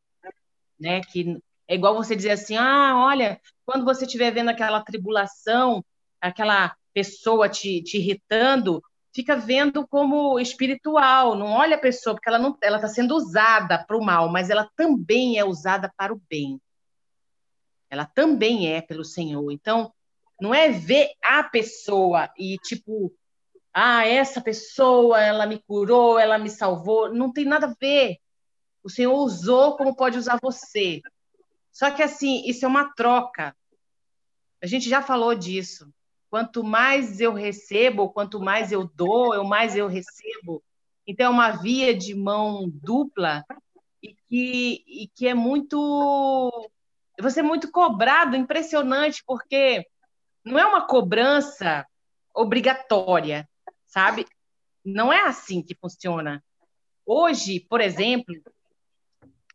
né, 0.79 1.01
que 1.01 1.41
é 1.67 1.73
igual 1.73 1.95
você 1.95 2.15
dizer 2.15 2.31
assim, 2.31 2.55
ah, 2.55 3.03
olha, 3.03 3.41
quando 3.65 3.83
você 3.83 4.05
estiver 4.05 4.29
vendo 4.29 4.49
aquela 4.49 4.83
tribulação, 4.83 5.83
aquela 6.21 6.77
pessoa 6.93 7.49
te, 7.49 7.81
te 7.81 7.97
irritando, 7.97 8.79
fica 9.13 9.35
vendo 9.35 9.87
como 9.87 10.39
espiritual, 10.39 11.35
não 11.35 11.47
olha 11.47 11.75
a 11.75 11.79
pessoa, 11.79 12.15
porque 12.15 12.29
ela 12.29 12.39
não 12.39 12.57
ela 12.61 12.77
está 12.77 12.87
sendo 12.87 13.15
usada 13.15 13.83
para 13.83 13.97
o 13.97 14.03
mal, 14.03 14.29
mas 14.29 14.49
ela 14.49 14.69
também 14.75 15.37
é 15.37 15.43
usada 15.43 15.91
para 15.97 16.13
o 16.13 16.21
bem. 16.29 16.61
Ela 17.89 18.05
também 18.05 18.71
é 18.71 18.81
pelo 18.81 19.03
Senhor. 19.03 19.51
Então, 19.51 19.93
não 20.39 20.53
é 20.53 20.69
ver 20.69 21.11
a 21.23 21.43
pessoa 21.43 22.29
e 22.37 22.57
tipo, 22.57 23.13
ah, 23.73 24.05
essa 24.05 24.41
pessoa, 24.41 25.21
ela 25.21 25.45
me 25.45 25.59
curou, 25.59 26.19
ela 26.19 26.37
me 26.37 26.49
salvou, 26.49 27.13
não 27.13 27.31
tem 27.31 27.45
nada 27.45 27.67
a 27.67 27.75
ver. 27.79 28.17
O 28.83 28.89
Senhor 28.89 29.13
usou 29.13 29.75
como 29.77 29.95
pode 29.95 30.17
usar 30.17 30.39
você. 30.41 31.01
Só 31.71 31.91
que 31.91 32.01
assim, 32.01 32.43
isso 32.45 32.65
é 32.65 32.67
uma 32.67 32.93
troca. 32.93 33.55
A 34.61 34.65
gente 34.65 34.89
já 34.89 35.01
falou 35.01 35.35
disso. 35.35 35.91
Quanto 36.29 36.63
mais 36.63 37.19
eu 37.19 37.33
recebo, 37.33 38.09
quanto 38.09 38.39
mais 38.39 38.71
eu 38.71 38.89
dou, 38.93 39.33
eu 39.33 39.43
mais 39.43 39.75
eu 39.75 39.87
recebo. 39.87 40.63
Então 41.05 41.27
é 41.27 41.29
uma 41.29 41.51
via 41.51 41.95
de 41.95 42.13
mão 42.13 42.69
dupla 42.69 43.45
e 44.03 44.13
que, 44.27 44.83
e 44.85 45.07
que 45.15 45.27
é 45.27 45.33
muito 45.33 46.69
você 47.19 47.39
é 47.39 47.43
muito 47.43 47.71
cobrado, 47.71 48.35
impressionante, 48.35 49.23
porque 49.25 49.85
não 50.45 50.59
é 50.59 50.65
uma 50.65 50.85
cobrança 50.85 51.85
obrigatória, 52.33 53.49
sabe? 53.87 54.25
Não 54.85 55.11
é 55.11 55.23
assim 55.23 55.63
que 55.63 55.75
funciona. 55.75 56.43
Hoje, 57.05 57.59
por 57.61 57.81
exemplo, 57.81 58.35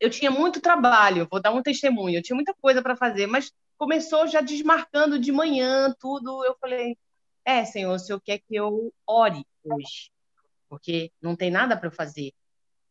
eu 0.01 0.11
tinha 0.11 0.31
muito 0.31 0.61
trabalho, 0.61 1.29
vou 1.31 1.41
dar 1.41 1.53
um 1.53 1.63
testemunho, 1.63 2.19
eu 2.19 2.23
tinha 2.23 2.35
muita 2.35 2.53
coisa 2.61 2.83
para 2.83 2.97
fazer, 2.97 3.27
mas 3.29 3.53
começou 3.83 4.29
já 4.29 4.41
desmarcando 4.41 5.19
de 5.19 5.33
manhã, 5.33 5.93
tudo. 5.99 6.45
Eu 6.45 6.57
falei: 6.61 6.97
É, 7.45 7.65
Senhor, 7.65 7.93
o 7.93 7.99
Senhor 7.99 8.21
quer 8.21 8.39
que 8.39 8.55
eu 8.55 8.95
ore 9.05 9.45
hoje, 9.65 10.13
porque 10.69 11.11
não 11.21 11.35
tem 11.35 11.51
nada 11.51 11.77
para 11.77 11.89
eu 11.89 11.93
fazer. 11.93 12.33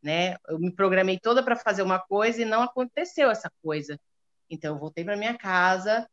Né? 0.04 0.36
Eu 0.49 0.60
me 0.60 0.69
programei 0.69 1.17
toda 1.17 1.41
para 1.41 1.56
fazer 1.56 1.82
uma 1.82 1.97
coisa 1.97 2.41
e 2.41 2.45
não 2.45 2.62
aconteceu 2.62 3.30
essa 3.30 3.49
coisa. 3.63 3.97
Então, 4.49 4.75
eu 4.75 4.80
voltei 4.80 5.06
para 5.06 5.15
minha 5.15 5.38
casa, 5.38 6.10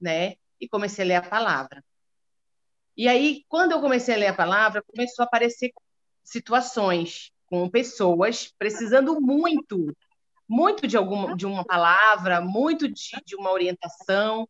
né? 0.00 0.34
E 0.60 0.68
comecei 0.68 1.04
a 1.04 1.08
ler 1.08 1.14
a 1.16 1.22
palavra. 1.22 1.84
E 2.96 3.08
aí, 3.08 3.44
quando 3.48 3.72
eu 3.72 3.80
comecei 3.80 4.14
a 4.14 4.18
ler 4.18 4.28
a 4.28 4.36
palavra, 4.36 4.84
começou 4.84 5.24
a 5.24 5.26
aparecer 5.26 5.72
situações 6.22 7.32
com 7.46 7.68
pessoas 7.68 8.52
precisando 8.56 9.20
muito 9.20 9.92
muito 10.52 10.86
de 10.86 10.98
alguma 10.98 11.34
de 11.34 11.46
uma 11.46 11.64
palavra, 11.64 12.42
muito 12.42 12.86
de, 12.86 13.10
de 13.24 13.34
uma 13.34 13.50
orientação. 13.50 14.46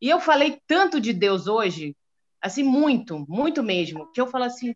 E 0.00 0.10
eu 0.10 0.18
falei 0.18 0.60
tanto 0.66 1.00
de 1.00 1.12
Deus 1.12 1.46
hoje, 1.46 1.96
assim, 2.42 2.64
muito, 2.64 3.24
muito 3.28 3.62
mesmo, 3.62 4.10
que 4.12 4.20
eu 4.20 4.26
falo 4.26 4.44
assim, 4.44 4.74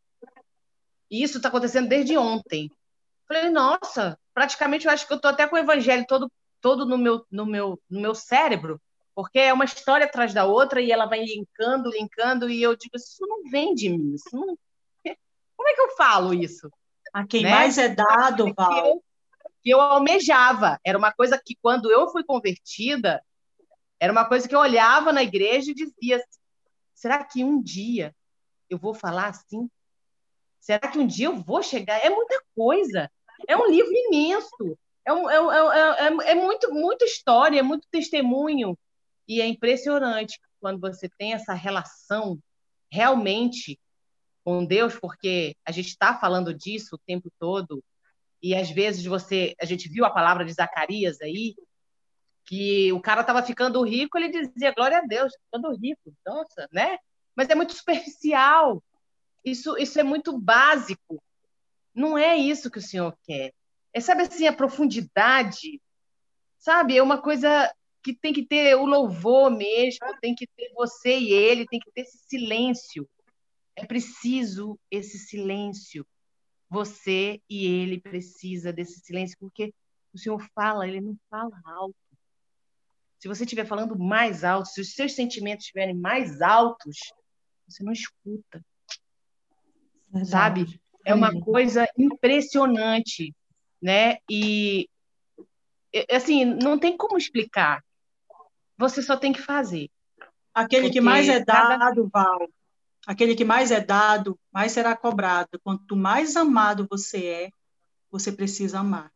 e 1.11 1.24
isso 1.24 1.38
está 1.38 1.48
acontecendo 1.48 1.88
desde 1.88 2.16
ontem. 2.16 2.70
Falei, 3.26 3.50
nossa, 3.50 4.16
praticamente 4.33 4.87
eu 4.87 4.92
acho 4.92 5.09
que 5.09 5.12
eu 5.12 5.16
estou 5.16 5.33
até 5.33 5.46
com 5.48 5.56
o 5.56 5.59
evangelho 5.59 6.06
todo, 6.06 6.30
todo 6.61 6.87
no, 6.87 6.96
meu, 6.96 7.26
no, 7.28 7.44
meu, 7.44 7.80
no 7.90 8.00
meu 8.00 8.14
cérebro, 8.14 8.80
porque 9.12 9.40
é 9.40 9.52
uma 9.52 9.64
história 9.64 10.06
atrás 10.06 10.33
da 10.33 10.44
outra 10.44 10.80
e 10.80 10.92
ela 10.92 11.06
vai 11.06 11.24
linkando, 11.24 11.90
linkando, 11.90 12.48
e 12.48 12.62
eu 12.62 12.76
digo, 12.76 12.96
isso 12.96 13.26
não 13.26 13.50
vem 13.50 13.74
de 13.74 13.88
mim, 13.88 14.14
isso 14.14 14.30
não... 14.33 14.56
como 15.56 15.68
é 15.68 15.74
que 15.74 15.80
eu 15.80 15.96
falo 15.96 16.33
isso? 16.33 16.70
A 17.12 17.26
quem 17.26 17.42
né? 17.42 17.50
mais 17.50 17.76
é 17.76 17.88
dado, 17.88 18.54
Val, 18.54 19.02
que 19.62 19.70
eu 19.70 19.81
almejava. 19.81 20.79
Era 20.85 20.99
uma 20.99 21.12
coisa 21.12 21.40
que, 21.42 21.57
quando 21.62 21.90
eu 21.90 22.09
fui 22.09 22.25
convertida, 22.25 23.23
era 23.99 24.12
uma 24.12 24.27
coisa 24.27 24.49
que 24.49 24.55
eu 24.55 24.61
olhava 24.61 25.12
na 25.12 25.23
igreja 25.23 25.70
e 25.70 25.75
dizia: 25.75 26.23
será 26.94 27.25
que 27.25 27.44
um 27.44 27.62
dia 27.62 28.14
eu 28.68 28.79
vou 28.79 28.94
falar 28.94 29.29
assim? 29.29 29.68
Será 30.61 30.88
que 30.88 30.99
um 30.99 31.07
dia 31.07 31.27
eu 31.27 31.37
vou 31.37 31.62
chegar? 31.62 32.05
É 32.05 32.11
muita 32.11 32.42
coisa. 32.55 33.11
É 33.49 33.57
um 33.57 33.70
livro 33.70 33.92
imenso. 33.92 34.79
É, 35.05 35.12
um, 35.12 35.29
é, 35.29 35.37
é, 35.37 36.07
é, 36.07 36.31
é 36.31 36.35
muito, 36.35 36.73
muita 36.73 37.05
história, 37.05 37.59
é 37.59 37.62
muito 37.62 37.87
testemunho. 37.90 38.79
E 39.27 39.40
é 39.40 39.46
impressionante 39.46 40.38
quando 40.61 40.81
você 40.81 41.09
tem 41.09 41.33
essa 41.33 41.55
relação 41.55 42.38
realmente 42.92 43.79
com 44.44 44.64
Deus, 44.64 44.99
porque 44.99 45.55
a 45.64 45.70
gente 45.70 45.88
está 45.88 46.18
falando 46.18 46.53
disso 46.53 46.96
o 46.96 46.99
tempo 46.99 47.31
todo, 47.38 47.83
e 48.42 48.55
às 48.55 48.70
vezes 48.70 49.05
você, 49.05 49.55
a 49.61 49.64
gente 49.64 49.88
viu 49.88 50.05
a 50.05 50.11
palavra 50.11 50.44
de 50.44 50.53
Zacarias 50.53 51.20
aí, 51.20 51.55
que 52.44 52.92
o 52.92 53.00
cara 53.00 53.20
estava 53.20 53.42
ficando 53.42 53.83
rico, 53.83 54.18
ele 54.18 54.29
dizia 54.29 54.74
glória 54.74 54.98
a 54.98 55.03
Deus, 55.03 55.33
ficando 55.44 55.70
rico, 55.76 56.12
nossa, 56.26 56.68
né? 56.72 56.98
Mas 57.37 57.48
é 57.48 57.55
muito 57.55 57.74
superficial. 57.74 58.83
Isso, 59.44 59.76
isso 59.79 60.00
é 60.00 60.03
muito 60.03 60.37
básico. 60.38 61.22
Não 61.94 62.16
é 62.16 62.37
isso 62.37 62.70
que 62.70 62.79
o 62.79 62.83
Senhor 62.83 63.16
quer. 63.24 63.53
É 63.92 64.00
sabe 64.00 64.22
assim 64.22 64.46
a 64.46 64.53
profundidade, 64.53 65.81
sabe? 66.59 66.96
É 66.96 67.03
uma 67.03 67.20
coisa 67.20 67.72
que 68.03 68.14
tem 68.14 68.33
que 68.33 68.44
ter 68.44 68.74
o 68.76 68.87
louvor 68.87 69.50
mesmo, 69.50 70.07
tem 70.20 70.35
que 70.35 70.46
ter 70.46 70.72
você 70.74 71.18
e 71.18 71.33
ele, 71.33 71.66
tem 71.66 71.79
que 71.79 71.90
ter 71.92 72.03
esse 72.03 72.18
silêncio. 72.26 73.09
É 73.76 73.85
preciso 73.85 74.79
esse 74.90 75.18
silêncio 75.18 76.07
você 76.70 77.42
e 77.50 77.66
ele 77.66 78.00
precisa 78.00 78.72
desse 78.72 79.00
silêncio, 79.00 79.37
porque 79.40 79.74
o 80.14 80.18
Senhor 80.18 80.40
fala, 80.54 80.87
ele 80.87 81.00
não 81.00 81.16
fala 81.28 81.61
alto. 81.64 81.96
Se 83.18 83.28
você 83.28 83.44
estiver 83.44 83.66
falando 83.66 83.98
mais 83.98 84.44
alto, 84.44 84.68
se 84.68 84.80
os 84.80 84.94
seus 84.94 85.14
sentimentos 85.14 85.64
estiverem 85.64 85.94
mais 85.94 86.40
altos, 86.40 86.96
você 87.68 87.83
não 87.83 87.92
escuta. 87.92 88.64
Verdade. 90.09 90.30
Sabe? 90.30 90.80
É 91.04 91.14
uma 91.14 91.38
coisa 91.40 91.88
impressionante, 91.98 93.35
né? 93.83 94.18
E 94.30 94.88
assim, 96.11 96.44
não 96.44 96.78
tem 96.78 96.96
como 96.96 97.18
explicar. 97.18 97.83
Você 98.78 99.02
só 99.02 99.16
tem 99.16 99.33
que 99.33 99.42
fazer. 99.42 99.90
Aquele 100.54 100.83
Porque 100.83 100.98
que 100.98 101.00
mais 101.00 101.28
é 101.28 101.44
dado, 101.44 102.09
Val, 102.12 102.48
Aquele 103.07 103.35
que 103.35 103.45
mais 103.45 103.71
é 103.71 103.81
dado, 103.81 104.39
mais 104.53 104.73
será 104.73 104.97
cobrado. 104.97 105.59
Quanto 105.63 105.97
mais 105.97 106.37
amado 106.37 106.87
você 106.89 107.27
é, 107.27 107.51
você 108.11 108.31
precisa 108.31 108.81
amar. 108.81 109.13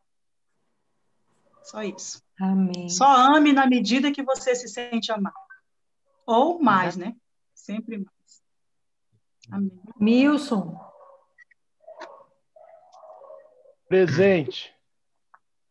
Só 1.63 1.83
isso. 1.83 2.23
Amém. 2.41 2.89
Só 2.89 3.07
ame 3.07 3.53
na 3.53 3.67
medida 3.67 4.13
que 4.13 4.23
você 4.23 4.55
se 4.55 4.69
sente 4.69 5.13
amado. 5.13 5.35
Ou 6.27 6.63
mais, 6.63 6.97
né? 6.97 7.15
Sempre 7.55 7.99
mais. 7.99 8.43
Amém. 9.51 9.81
Milson. 9.99 10.79
Presente. 13.89 14.75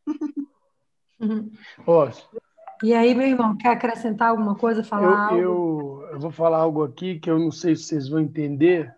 Ó, 1.86 2.10
e 2.84 2.94
aí, 2.94 3.16
meu 3.16 3.28
irmão, 3.28 3.56
quer 3.58 3.70
acrescentar 3.70 4.30
alguma 4.30 4.56
coisa, 4.56 4.84
falar 4.84 5.04
eu, 5.04 5.18
algo? 5.18 6.02
Eu, 6.02 6.10
eu 6.12 6.20
vou 6.20 6.32
falar 6.32 6.58
algo 6.58 6.84
aqui 6.84 7.20
que 7.20 7.30
eu 7.30 7.40
não 7.40 7.52
sei 7.52 7.76
se 7.76 7.84
vocês 7.84 8.10
vão 8.10 8.20
entender, 8.20 8.94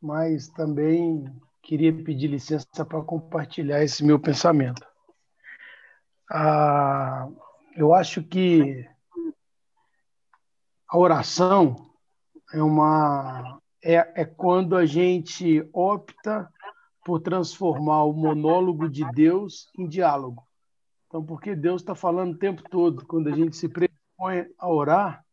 mas 0.00 0.48
também 0.48 1.24
queria 1.62 1.92
pedir 1.92 2.28
licença 2.28 2.84
para 2.84 3.02
compartilhar 3.02 3.82
esse 3.82 4.04
meu 4.04 4.18
pensamento. 4.18 4.86
Ah, 6.30 7.28
eu 7.76 7.92
acho 7.92 8.22
que 8.22 8.88
a 10.88 10.98
oração, 10.98 11.90
é 12.52 12.62
uma 12.62 13.60
é, 13.82 14.22
é 14.22 14.24
quando 14.24 14.76
a 14.76 14.84
gente 14.84 15.68
opta 15.72 16.48
por 17.04 17.20
transformar 17.20 18.04
o 18.04 18.12
monólogo 18.12 18.88
de 18.88 19.04
Deus 19.12 19.70
em 19.78 19.88
diálogo. 19.88 20.42
Então, 21.10 21.24
porque 21.24 21.56
Deus 21.56 21.82
está 21.82 21.96
falando 21.96 22.34
o 22.34 22.38
tempo 22.38 22.62
todo, 22.70 23.04
quando 23.04 23.28
a 23.28 23.32
gente 23.32 23.56
se 23.56 23.68
propõe 23.68 24.48
a 24.56 24.68
orar, 24.68 25.24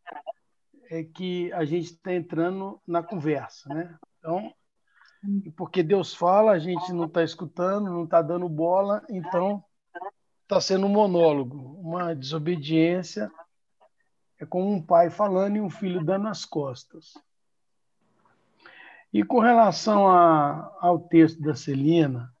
é 0.90 1.04
que 1.04 1.52
a 1.52 1.64
gente 1.64 1.92
está 1.92 2.12
entrando 2.12 2.82
na 2.84 3.00
conversa, 3.00 3.72
né? 3.72 3.96
Então, 4.18 4.52
porque 5.56 5.84
Deus 5.84 6.12
fala, 6.12 6.50
a 6.50 6.58
gente 6.58 6.92
não 6.92 7.04
está 7.04 7.22
escutando, 7.22 7.92
não 7.92 8.02
está 8.02 8.20
dando 8.20 8.48
bola, 8.48 9.04
então 9.08 9.62
está 10.42 10.60
sendo 10.60 10.86
um 10.86 10.90
monólogo, 10.90 11.78
uma 11.80 12.12
desobediência. 12.12 13.30
É 14.36 14.44
como 14.44 14.68
um 14.72 14.82
pai 14.82 15.10
falando 15.10 15.58
e 15.58 15.60
um 15.60 15.70
filho 15.70 16.04
dando 16.04 16.26
as 16.26 16.44
costas. 16.44 17.14
E 19.12 19.22
com 19.22 19.38
relação 19.38 20.08
a, 20.08 20.76
ao 20.80 20.98
texto 20.98 21.40
da 21.40 21.54
Celina 21.54 22.34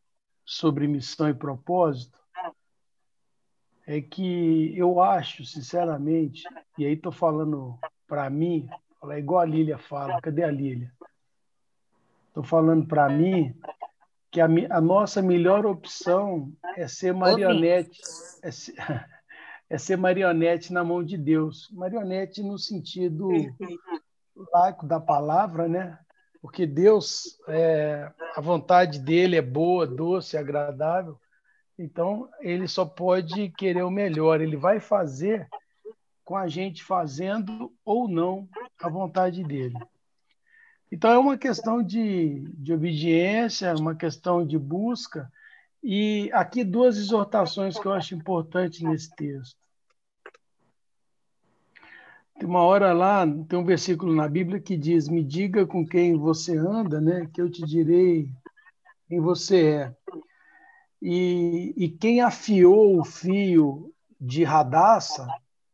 sobre 0.44 0.88
missão 0.88 1.28
e 1.28 1.34
propósito, 1.34 2.17
é 3.88 4.02
que 4.02 4.76
eu 4.76 5.00
acho, 5.00 5.46
sinceramente, 5.46 6.44
e 6.76 6.84
aí 6.84 6.92
estou 6.92 7.10
falando 7.10 7.78
para 8.06 8.28
mim, 8.28 8.68
é 9.10 9.18
igual 9.18 9.40
a 9.40 9.46
Lília 9.46 9.78
fala, 9.78 10.20
cadê 10.20 10.44
a 10.44 10.50
Lília? 10.50 10.92
Estou 12.28 12.42
falando 12.42 12.86
para 12.86 13.08
mim 13.08 13.58
que 14.30 14.42
a, 14.42 14.44
a, 14.44 14.80
nossa 14.80 15.22
melhor 15.22 15.64
opção 15.64 16.52
é 16.76 16.86
ser 16.86 17.14
marionete, 17.14 17.98
é 18.42 18.50
ser, 18.50 18.74
é 19.70 19.78
ser 19.78 19.96
marionete 19.96 20.70
na 20.70 20.84
mão 20.84 21.02
de 21.02 21.16
Deus. 21.16 21.70
Marionete 21.72 22.42
no 22.42 22.58
sentido 22.58 23.30
laico 24.52 24.86
da 24.86 25.00
palavra, 25.00 25.66
né? 25.66 25.98
porque 26.42 26.66
Deus, 26.66 27.38
é, 27.48 28.12
a 28.36 28.40
vontade 28.40 28.98
dele 28.98 29.36
é 29.36 29.42
boa, 29.42 29.86
doce, 29.86 30.36
agradável, 30.36 31.18
então 31.78 32.28
ele 32.40 32.66
só 32.66 32.84
pode 32.84 33.50
querer 33.50 33.82
o 33.82 33.90
melhor, 33.90 34.40
ele 34.40 34.56
vai 34.56 34.80
fazer 34.80 35.48
com 36.24 36.36
a 36.36 36.48
gente 36.48 36.82
fazendo 36.82 37.72
ou 37.84 38.08
não 38.08 38.48
a 38.82 38.88
vontade 38.88 39.42
dele. 39.44 39.78
Então 40.90 41.10
é 41.10 41.18
uma 41.18 41.38
questão 41.38 41.82
de, 41.82 42.40
de 42.54 42.72
obediência, 42.72 43.74
uma 43.74 43.94
questão 43.94 44.44
de 44.44 44.58
busca, 44.58 45.30
e 45.82 46.30
aqui 46.32 46.64
duas 46.64 46.98
exortações 46.98 47.78
que 47.78 47.86
eu 47.86 47.92
acho 47.92 48.14
importantes 48.14 48.80
nesse 48.80 49.14
texto. 49.14 49.56
Tem 52.38 52.48
uma 52.48 52.62
hora 52.62 52.92
lá, 52.92 53.26
tem 53.48 53.58
um 53.58 53.64
versículo 53.64 54.14
na 54.14 54.28
Bíblia 54.28 54.60
que 54.60 54.76
diz: 54.76 55.08
Me 55.08 55.22
diga 55.24 55.66
com 55.66 55.86
quem 55.86 56.16
você 56.16 56.56
anda, 56.56 57.00
né, 57.00 57.28
que 57.32 57.40
eu 57.40 57.50
te 57.50 57.64
direi 57.64 58.30
quem 59.08 59.20
você 59.20 59.66
é. 59.66 59.96
E, 61.00 61.74
e 61.76 61.88
quem 61.88 62.20
afiou 62.20 62.98
o 63.00 63.04
fio 63.04 63.94
de 64.20 64.42
Radassa 64.42 65.26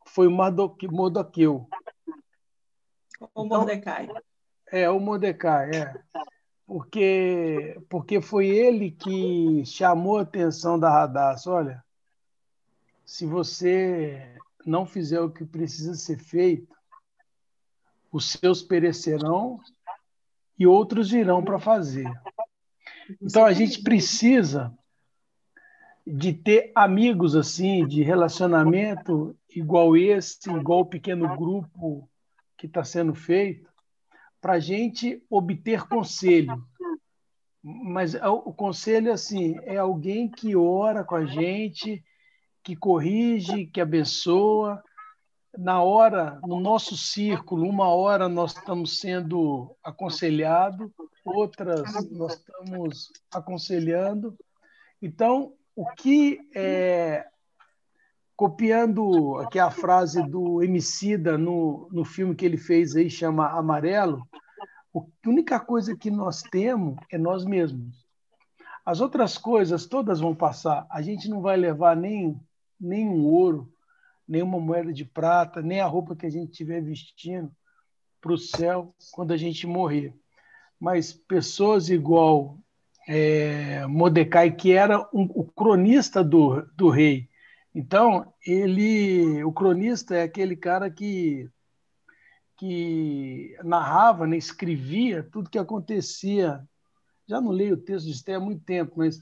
foi 0.05 0.27
o 0.27 0.31
Modoqueu. 0.31 1.67
O 3.33 3.43
Mordecai. 3.43 4.03
Então, 4.03 4.21
é, 4.71 4.89
o 4.89 4.99
Mordecai, 4.99 5.71
é. 5.71 5.93
Porque, 6.67 7.79
porque 7.89 8.21
foi 8.21 8.47
ele 8.47 8.91
que 8.91 9.63
chamou 9.65 10.17
a 10.17 10.21
atenção 10.21 10.79
da 10.79 10.89
Radassa. 10.89 11.51
Olha, 11.51 11.83
se 13.05 13.25
você 13.25 14.35
não 14.65 14.85
fizer 14.85 15.21
o 15.21 15.29
que 15.29 15.45
precisa 15.45 15.93
ser 15.95 16.17
feito, 16.17 16.75
os 18.11 18.31
seus 18.31 18.63
perecerão 18.63 19.59
e 20.57 20.65
outros 20.65 21.11
virão 21.11 21.43
para 21.43 21.59
fazer. 21.59 22.09
Então 23.21 23.45
a 23.45 23.53
gente 23.53 23.83
precisa 23.83 24.75
de 26.05 26.33
ter 26.33 26.71
amigos 26.75 27.35
assim, 27.35 27.87
de 27.87 28.03
relacionamento 28.03 29.35
igual 29.49 29.97
esse, 29.97 30.49
igual 30.51 30.81
o 30.81 30.85
pequeno 30.85 31.35
grupo 31.35 32.07
que 32.57 32.67
está 32.67 32.83
sendo 32.83 33.15
feito, 33.15 33.69
para 34.39 34.53
a 34.53 34.59
gente 34.59 35.23
obter 35.29 35.87
conselho. 35.87 36.63
Mas 37.63 38.13
o 38.13 38.53
conselho 38.53 39.11
assim 39.11 39.57
é 39.63 39.77
alguém 39.77 40.29
que 40.29 40.55
ora 40.55 41.03
com 41.03 41.15
a 41.15 41.25
gente, 41.25 42.03
que 42.63 42.75
corrige, 42.75 43.65
que 43.65 43.81
abençoa. 43.81 44.83
Na 45.57 45.81
hora, 45.81 46.39
no 46.43 46.59
nosso 46.59 46.95
círculo, 46.95 47.67
uma 47.67 47.87
hora 47.87 48.29
nós 48.29 48.55
estamos 48.55 48.99
sendo 48.99 49.75
aconselhados, 49.83 50.91
outras 51.23 51.81
nós 52.11 52.33
estamos 52.33 53.11
aconselhando. 53.31 54.37
Então, 55.01 55.53
o 55.75 55.85
que 55.93 56.39
é, 56.55 57.27
copiando 58.35 59.37
aqui 59.39 59.59
a 59.59 59.69
frase 59.69 60.23
do 60.23 60.63
Emicida 60.63 61.37
no, 61.37 61.89
no 61.91 62.05
filme 62.05 62.35
que 62.35 62.45
ele 62.45 62.57
fez 62.57 62.95
aí, 62.95 63.09
chama 63.09 63.49
Amarelo, 63.49 64.27
a 64.95 65.29
única 65.29 65.59
coisa 65.59 65.95
que 65.95 66.09
nós 66.09 66.41
temos 66.41 66.97
é 67.11 67.17
nós 67.17 67.43
mesmos. 67.43 68.05
As 68.85 69.01
outras 69.01 69.37
coisas 69.37 69.85
todas 69.85 70.19
vão 70.19 70.33
passar. 70.33 70.85
A 70.89 71.01
gente 71.01 71.27
não 71.27 71.41
vai 71.41 71.57
levar 71.57 71.95
nem 71.95 72.39
nem 72.79 73.07
um 73.07 73.25
ouro, 73.25 73.71
nem 74.27 74.41
uma 74.41 74.59
moeda 74.59 74.91
de 74.91 75.05
prata, 75.05 75.61
nem 75.61 75.79
a 75.79 75.87
roupa 75.87 76.15
que 76.15 76.25
a 76.25 76.29
gente 76.29 76.51
estiver 76.51 76.81
vestindo 76.81 77.51
para 78.21 78.33
o 78.33 78.37
céu 78.37 78.93
quando 79.11 79.31
a 79.31 79.37
gente 79.37 79.65
morrer. 79.65 80.13
Mas 80.79 81.13
pessoas 81.13 81.89
igual 81.89 82.57
é, 83.07 83.83
que 84.57 84.71
era 84.71 84.99
um, 85.13 85.23
o 85.33 85.43
cronista 85.45 86.23
do, 86.23 86.61
do 86.75 86.89
rei. 86.89 87.29
Então, 87.73 88.33
ele, 88.45 89.43
o 89.43 89.51
cronista 89.51 90.15
é 90.15 90.23
aquele 90.23 90.55
cara 90.55 90.89
que, 90.89 91.49
que 92.57 93.55
narrava, 93.63 94.25
né, 94.25 94.37
escrevia 94.37 95.23
tudo 95.23 95.49
que 95.49 95.59
acontecia. 95.59 96.65
Já 97.27 97.41
não 97.41 97.51
leio 97.51 97.73
o 97.73 97.81
texto 97.81 98.05
de 98.05 98.11
Esther 98.11 98.37
há 98.37 98.39
muito 98.39 98.63
tempo, 98.63 98.93
mas 98.95 99.21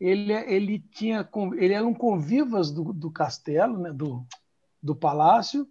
ele, 0.00 0.32
ele 0.32 0.78
tinha 0.78 1.28
ele 1.56 1.72
era 1.72 1.86
um 1.86 1.94
convivas 1.94 2.70
do, 2.70 2.92
do 2.92 3.10
castelo, 3.10 3.78
né, 3.78 3.92
do, 3.92 4.26
do 4.82 4.94
palácio, 4.94 5.68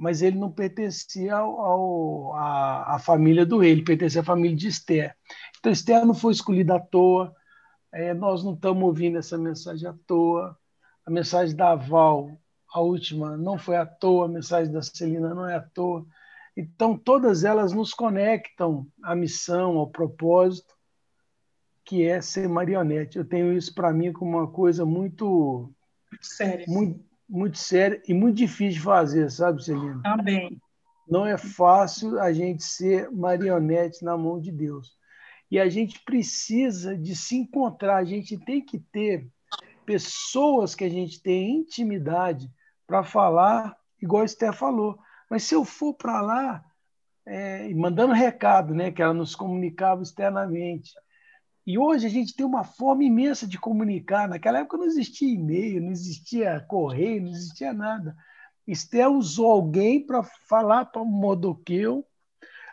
mas 0.00 0.22
ele 0.22 0.38
não 0.38 0.50
pertencia 0.50 1.36
ao, 1.36 1.60
ao, 1.60 2.34
à, 2.34 2.94
à 2.94 2.98
família 2.98 3.44
do 3.44 3.58
rei, 3.58 3.72
ele 3.72 3.84
pertencia 3.84 4.22
à 4.22 4.24
família 4.24 4.56
de 4.56 4.66
Esther. 4.66 5.14
Então, 5.58 5.70
Esther 5.70 6.06
não 6.06 6.14
foi 6.14 6.32
escolhida 6.32 6.76
à 6.76 6.80
toa, 6.80 7.36
é, 7.92 8.14
nós 8.14 8.42
não 8.42 8.54
estamos 8.54 8.82
ouvindo 8.82 9.18
essa 9.18 9.36
mensagem 9.36 9.86
à 9.86 9.94
toa, 10.06 10.56
a 11.04 11.10
mensagem 11.10 11.54
da 11.54 11.74
Val, 11.74 12.30
a 12.72 12.80
última, 12.80 13.36
não 13.36 13.58
foi 13.58 13.76
à 13.76 13.84
toa, 13.84 14.24
a 14.24 14.28
mensagem 14.28 14.72
da 14.72 14.80
Celina 14.80 15.34
não 15.34 15.46
é 15.46 15.56
à 15.56 15.60
toa. 15.60 16.06
Então, 16.56 16.96
todas 16.96 17.44
elas 17.44 17.74
nos 17.74 17.92
conectam 17.92 18.86
à 19.02 19.14
missão, 19.14 19.76
ao 19.76 19.86
propósito, 19.86 20.74
que 21.84 22.04
é 22.04 22.22
ser 22.22 22.48
marionete. 22.48 23.18
Eu 23.18 23.24
tenho 23.26 23.52
isso 23.52 23.74
para 23.74 23.92
mim 23.92 24.14
como 24.14 24.38
uma 24.38 24.50
coisa 24.50 24.86
muito 24.86 25.70
séria, 26.22 26.64
muito, 26.66 27.04
muito 27.30 27.58
séria 27.58 28.02
e 28.08 28.12
muito 28.12 28.36
difícil 28.36 28.80
de 28.80 28.80
fazer, 28.80 29.30
sabe, 29.30 29.64
Celina? 29.64 30.02
Também. 30.02 30.60
Não 31.08 31.24
é 31.24 31.38
fácil 31.38 32.20
a 32.20 32.32
gente 32.32 32.62
ser 32.64 33.10
marionete 33.10 34.04
na 34.04 34.16
mão 34.16 34.40
de 34.40 34.50
Deus. 34.50 34.98
E 35.50 35.58
a 35.58 35.68
gente 35.68 36.00
precisa 36.04 36.96
de 36.96 37.14
se 37.14 37.36
encontrar, 37.36 37.96
a 37.96 38.04
gente 38.04 38.36
tem 38.38 38.64
que 38.64 38.78
ter 38.78 39.28
pessoas 39.84 40.74
que 40.74 40.84
a 40.84 40.88
gente 40.88 41.20
tem 41.22 41.56
intimidade 41.56 42.50
para 42.86 43.02
falar, 43.02 43.76
igual 44.00 44.22
a 44.22 44.26
Esther 44.26 44.52
falou. 44.52 44.98
Mas 45.28 45.44
se 45.44 45.54
eu 45.54 45.64
for 45.64 45.94
para 45.94 46.20
lá, 46.20 46.64
é, 47.26 47.72
mandando 47.74 48.12
recado, 48.12 48.74
né, 48.74 48.90
que 48.90 49.02
ela 49.02 49.14
nos 49.14 49.34
comunicava 49.34 50.02
externamente, 50.02 50.92
e 51.66 51.78
hoje 51.78 52.06
a 52.06 52.10
gente 52.10 52.34
tem 52.34 52.44
uma 52.44 52.64
forma 52.64 53.04
imensa 53.04 53.46
de 53.46 53.58
comunicar. 53.58 54.28
Naquela 54.28 54.60
época 54.60 54.78
não 54.78 54.86
existia 54.86 55.32
e-mail, 55.32 55.82
não 55.82 55.90
existia 55.90 56.60
correio, 56.68 57.22
não 57.22 57.30
existia 57.30 57.72
nada. 57.72 58.16
Esther 58.66 59.10
usou 59.10 59.50
alguém 59.50 60.04
para 60.04 60.22
falar 60.22 60.86
para 60.86 61.04
Modoqueu, 61.04 62.06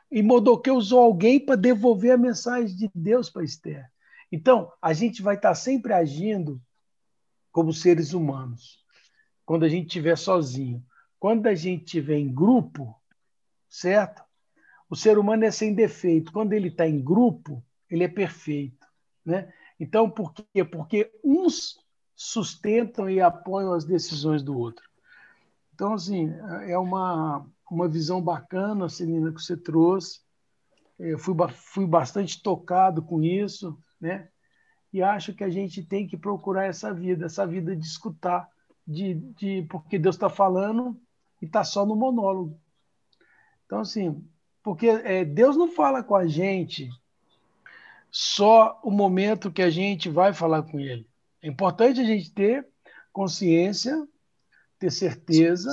e 0.10 0.23
Modoqueu 0.23 0.76
usou 0.76 1.02
alguém 1.02 1.39
para 1.39 1.56
devolver 1.56 2.12
a 2.12 2.17
mensagem 2.17 2.76
de 2.76 2.89
Deus 2.95 3.30
para 3.30 3.43
Esther. 3.43 3.86
Então, 4.32 4.71
a 4.82 4.93
gente 4.93 5.21
vai 5.21 5.36
estar 5.36 5.54
sempre 5.54 5.93
agindo 5.93 6.62
como 7.52 7.73
seres 7.73 8.13
humanos, 8.13 8.84
quando 9.45 9.65
a 9.65 9.69
gente 9.69 9.88
estiver 9.88 10.17
sozinho. 10.17 10.84
Quando 11.19 11.47
a 11.47 11.56
gente 11.56 11.86
estiver 11.86 12.17
em 12.17 12.32
grupo, 12.32 12.95
certo? 13.67 14.23
O 14.89 14.95
ser 14.95 15.17
humano 15.17 15.43
é 15.45 15.52
sem 15.52 15.73
defeito. 15.73 16.32
Quando 16.32 16.54
ele 16.54 16.67
está 16.67 16.88
em 16.88 17.04
grupo, 17.04 17.63
ele 17.89 18.04
é 18.04 18.08
perfeito. 18.08 18.86
Né? 19.26 19.52
Então, 19.80 20.10
por 20.10 20.34
quê? 20.34 20.63
Porque 20.63 21.12
uns 21.23 21.80
sustentam 22.15 23.10
e 23.10 23.21
apoiam 23.21 23.73
as 23.73 23.86
decisões 23.86 24.41
do 24.41 24.58
outro. 24.58 24.84
Então, 25.73 25.93
assim, 25.93 26.34
é 26.65 26.78
uma, 26.78 27.45
uma 27.69 27.88
visão 27.88 28.21
bacana, 28.21 28.89
Celina, 28.89 29.32
que 29.32 29.41
você 29.41 29.56
trouxe. 29.56 30.21
Eu 30.97 31.19
fui, 31.19 31.36
fui 31.54 31.86
bastante 31.86 32.41
tocado 32.41 33.04
com 33.04 33.21
isso, 33.21 33.78
né? 34.02 34.30
E 34.91 35.04
acho 35.04 35.34
que 35.34 35.43
a 35.43 35.50
gente 35.50 35.84
tem 35.84 36.08
que 36.08 36.17
procurar 36.17 36.65
essa 36.65 36.91
vida, 36.91 37.26
essa 37.26 37.45
vida 37.45 37.76
de 37.76 37.86
escutar, 37.86 38.50
de, 38.88 39.13
de 39.13 39.67
porque 39.69 40.00
Deus 40.00 40.15
está 40.15 40.30
falando 40.30 41.00
e 41.39 41.45
está 41.45 41.63
só 41.63 41.86
no 41.86 41.95
monólogo. 41.95 42.60
Então, 43.65 43.82
assim, 43.82 44.26
porque 44.63 44.88
é, 44.88 45.23
Deus 45.23 45.56
não 45.56 45.67
fala 45.67 46.02
com 46.02 46.15
a 46.15 46.26
gente 46.26 46.89
só 48.12 48.80
o 48.84 48.91
momento 48.91 49.52
que 49.52 49.62
a 49.62 49.70
gente 49.70 50.10
vai 50.10 50.34
falar 50.34 50.63
com 50.63 50.80
Ele. 50.80 51.08
É 51.41 51.48
importante 51.48 52.00
a 52.00 52.04
gente 52.04 52.32
ter 52.32 52.67
consciência, 53.12 54.08
ter 54.80 54.91
certeza 54.91 55.70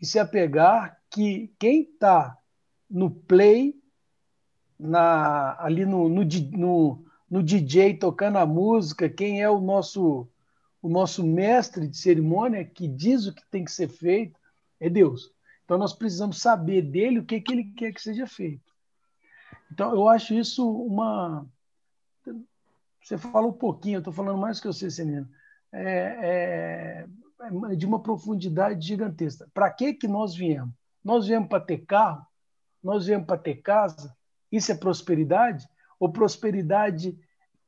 e 0.00 0.06
se 0.06 0.18
apegar 0.18 0.98
que 1.10 1.52
quem 1.58 1.82
está 1.82 2.36
no 2.88 3.10
play, 3.10 3.74
na, 4.78 5.56
ali 5.62 5.86
no, 5.86 6.08
no, 6.08 6.24
no, 6.24 7.04
no 7.30 7.42
DJ 7.42 7.94
tocando 7.94 8.38
a 8.38 8.46
música, 8.46 9.08
quem 9.08 9.40
é 9.40 9.48
o 9.48 9.60
nosso, 9.60 10.28
o 10.82 10.88
nosso 10.88 11.24
mestre 11.24 11.86
de 11.86 11.96
cerimônia 11.96 12.64
que 12.64 12.88
diz 12.88 13.26
o 13.26 13.34
que 13.34 13.42
tem 13.50 13.64
que 13.64 13.72
ser 13.72 13.88
feito, 13.88 14.38
é 14.78 14.90
Deus. 14.90 15.32
Então 15.64 15.78
nós 15.78 15.94
precisamos 15.94 16.40
saber 16.40 16.82
dele 16.82 17.20
o 17.20 17.24
que, 17.24 17.40
que 17.40 17.52
ele 17.52 17.72
quer 17.76 17.92
que 17.92 18.02
seja 18.02 18.26
feito. 18.26 18.70
Então 19.72 19.94
eu 19.94 20.08
acho 20.08 20.34
isso 20.34 20.70
uma. 20.70 21.46
Você 23.02 23.18
falou 23.18 23.50
um 23.50 23.58
pouquinho, 23.58 23.96
eu 23.96 23.98
estou 24.00 24.12
falando 24.12 24.38
mais 24.38 24.60
que 24.60 24.66
você, 24.66 24.90
Senina. 24.90 25.28
É, 25.72 25.86
é, 26.22 27.06
é 27.72 27.74
de 27.74 27.84
uma 27.84 28.00
profundidade 28.00 28.86
gigantesca. 28.86 29.48
Para 29.52 29.70
que, 29.70 29.94
que 29.94 30.06
nós 30.06 30.34
viemos? 30.34 30.72
Nós 31.04 31.26
viemos 31.26 31.48
para 31.48 31.60
ter 31.60 31.78
carro? 31.78 32.24
Nós 32.82 33.06
viemos 33.06 33.26
para 33.26 33.38
ter 33.38 33.56
casa? 33.56 34.16
Isso 34.50 34.70
é 34.70 34.76
prosperidade? 34.76 35.68
Ou 35.98 36.12
prosperidade 36.12 37.18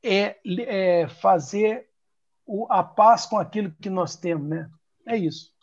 é, 0.01 0.37
é 0.45 1.07
fazer 1.07 1.89
o, 2.45 2.67
a 2.71 2.83
paz 2.83 3.25
com 3.25 3.37
aquilo 3.37 3.71
que 3.81 3.89
nós 3.89 4.15
temos, 4.15 4.47
né? 4.47 4.69
É 5.05 5.17
isso. 5.17 5.53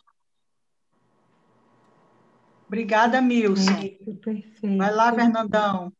Obrigada, 2.67 3.21
Milson. 3.21 3.75
Perfeito. 3.75 4.77
Vai 4.77 4.93
lá, 4.93 5.13
Fernandão. 5.13 5.93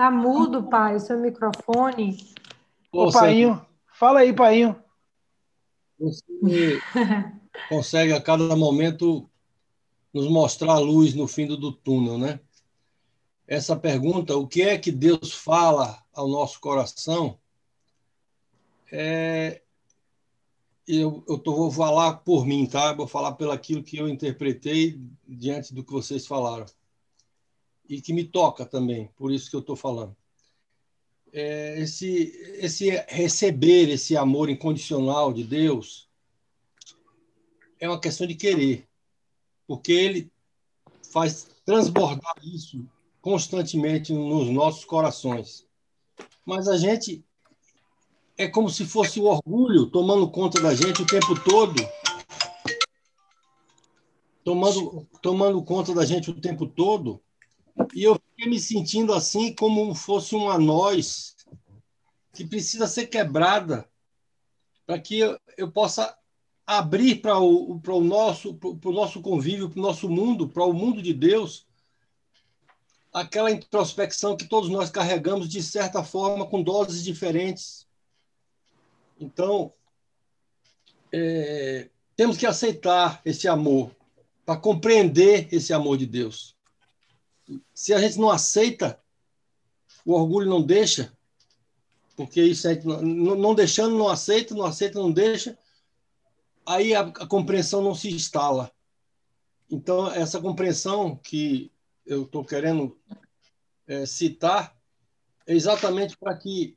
Tá 0.00 0.10
mudo, 0.10 0.62
pai, 0.62 0.96
o 0.96 0.98
seu 0.98 1.18
microfone. 1.18 2.16
Ô, 2.90 3.12
Painho, 3.12 3.60
fala 3.92 4.20
aí, 4.20 4.32
Painho. 4.32 4.74
Você 5.98 6.80
consegue 7.68 8.14
a 8.14 8.22
cada 8.22 8.56
momento 8.56 9.28
nos 10.10 10.26
mostrar 10.26 10.72
a 10.72 10.78
luz 10.78 11.12
no 11.12 11.28
fim 11.28 11.46
do 11.46 11.70
túnel, 11.70 12.16
né? 12.16 12.40
Essa 13.46 13.76
pergunta, 13.76 14.34
o 14.34 14.48
que 14.48 14.62
é 14.62 14.78
que 14.78 14.90
Deus 14.90 15.34
fala 15.34 16.02
ao 16.14 16.26
nosso 16.26 16.58
coração? 16.60 17.38
É, 18.90 19.60
eu, 20.88 21.22
eu 21.28 21.36
tô, 21.36 21.54
vou 21.54 21.70
falar 21.70 22.14
por 22.20 22.46
mim, 22.46 22.64
tá? 22.64 22.94
Vou 22.94 23.06
falar 23.06 23.32
pelo 23.32 23.52
aquilo 23.52 23.82
que 23.82 23.98
eu 23.98 24.08
interpretei 24.08 24.98
diante 25.28 25.74
do 25.74 25.84
que 25.84 25.92
vocês 25.92 26.26
falaram. 26.26 26.64
E 27.90 28.00
que 28.00 28.12
me 28.12 28.22
toca 28.22 28.64
também, 28.64 29.10
por 29.16 29.32
isso 29.32 29.50
que 29.50 29.56
eu 29.56 29.60
estou 29.60 29.74
falando. 29.74 30.16
É, 31.32 31.80
esse, 31.80 32.32
esse 32.58 32.88
receber 33.08 33.88
esse 33.88 34.16
amor 34.16 34.48
incondicional 34.48 35.32
de 35.32 35.42
Deus 35.42 36.08
é 37.80 37.88
uma 37.88 38.00
questão 38.00 38.28
de 38.28 38.36
querer, 38.36 38.88
porque 39.66 39.90
Ele 39.90 40.32
faz 41.12 41.48
transbordar 41.64 42.36
isso 42.44 42.88
constantemente 43.20 44.12
nos 44.12 44.48
nossos 44.50 44.84
corações. 44.84 45.66
Mas 46.46 46.68
a 46.68 46.76
gente 46.76 47.24
é 48.38 48.46
como 48.46 48.70
se 48.70 48.84
fosse 48.84 49.18
o 49.18 49.24
orgulho 49.24 49.86
tomando 49.86 50.30
conta 50.30 50.60
da 50.60 50.74
gente 50.76 51.02
o 51.02 51.06
tempo 51.06 51.34
todo. 51.42 51.74
Tomando, 54.44 55.08
tomando 55.20 55.60
conta 55.64 55.92
da 55.92 56.04
gente 56.04 56.30
o 56.30 56.40
tempo 56.40 56.66
todo. 56.68 57.20
E 57.94 58.04
eu 58.04 58.14
fiquei 58.14 58.50
me 58.50 58.60
sentindo 58.60 59.12
assim 59.12 59.54
como 59.54 59.94
fosse 59.94 60.34
uma 60.34 60.58
noz 60.58 61.36
que 62.32 62.44
precisa 62.44 62.86
ser 62.86 63.06
quebrada 63.06 63.88
para 64.86 64.98
que 64.98 65.18
eu, 65.18 65.38
eu 65.56 65.70
possa 65.70 66.16
abrir 66.66 67.16
para 67.16 67.38
o, 67.38 67.80
o 67.84 68.00
nosso, 68.00 68.54
para 68.54 68.88
o 68.90 68.92
nosso 68.92 69.20
convívio, 69.20 69.68
para 69.68 69.78
o 69.78 69.82
nosso 69.82 70.08
mundo, 70.08 70.48
para 70.48 70.64
o 70.64 70.72
mundo 70.72 71.02
de 71.02 71.12
Deus, 71.12 71.66
aquela 73.12 73.50
introspecção 73.50 74.36
que 74.36 74.46
todos 74.46 74.70
nós 74.70 74.90
carregamos 74.90 75.48
de 75.48 75.62
certa 75.62 76.04
forma 76.04 76.46
com 76.46 76.62
doses 76.62 77.02
diferentes 77.02 77.90
então, 79.20 79.72
é, 81.12 81.90
temos 82.16 82.38
que 82.38 82.46
aceitar 82.46 83.20
esse 83.24 83.46
amor, 83.46 83.94
para 84.46 84.58
compreender 84.58 85.46
esse 85.52 85.74
amor 85.74 85.98
de 85.98 86.06
Deus. 86.06 86.56
Se 87.74 87.92
a 87.92 88.00
gente 88.00 88.18
não 88.18 88.30
aceita, 88.30 89.00
o 90.04 90.12
orgulho 90.12 90.48
não 90.48 90.62
deixa, 90.62 91.12
porque 92.16 92.42
isso 92.42 92.68
é, 92.68 92.80
não, 92.82 93.34
não 93.34 93.54
deixando, 93.54 93.96
não 93.96 94.08
aceita, 94.08 94.54
não 94.54 94.64
aceita, 94.64 94.98
não 94.98 95.10
deixa, 95.10 95.58
aí 96.66 96.94
a, 96.94 97.00
a 97.00 97.26
compreensão 97.26 97.82
não 97.82 97.94
se 97.94 98.10
instala. 98.10 98.70
Então, 99.70 100.10
essa 100.10 100.40
compreensão 100.40 101.16
que 101.16 101.72
eu 102.04 102.24
estou 102.24 102.44
querendo 102.44 102.98
é, 103.86 104.04
citar 104.04 104.76
é 105.46 105.54
exatamente 105.54 106.16
para 106.16 106.36
que 106.36 106.76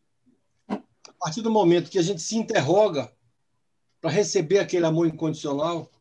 a 0.69 1.13
partir 1.19 1.41
do 1.41 1.51
momento 1.51 1.89
que 1.89 1.99
a 1.99 2.03
gente 2.03 2.21
se 2.21 2.37
interroga 2.37 3.11
para 3.99 4.11
receber 4.11 4.59
aquele 4.59 4.85
amor 4.85 5.07
incondicional, 5.07 5.91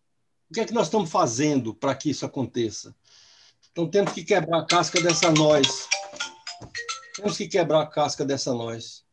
o 0.50 0.54
que 0.54 0.60
é 0.60 0.64
que 0.64 0.74
nós 0.74 0.86
estamos 0.86 1.10
fazendo 1.10 1.74
para 1.74 1.94
que 1.94 2.10
isso 2.10 2.26
aconteça? 2.26 2.94
Então 3.72 3.88
temos 3.88 4.12
que 4.12 4.22
quebrar 4.22 4.60
a 4.60 4.66
casca 4.66 5.00
dessa 5.00 5.30
nós. 5.32 5.88
Temos 7.16 7.36
que 7.36 7.48
quebrar 7.48 7.80
a 7.80 7.86
casca 7.86 8.24
dessa 8.24 8.52
nós, 8.52 9.04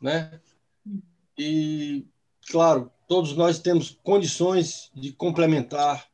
né? 0.00 0.38
E 1.36 2.06
claro, 2.50 2.92
todos 3.08 3.34
nós 3.34 3.58
temos 3.58 3.98
condições 4.02 4.90
de 4.94 5.12
complementar 5.12 6.08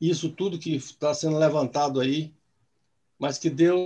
isso 0.00 0.30
tudo 0.30 0.58
que 0.58 0.74
está 0.74 1.12
sendo 1.14 1.36
levantado 1.36 2.00
aí, 2.00 2.34
mas 3.18 3.38
que 3.38 3.50
Deus 3.50 3.80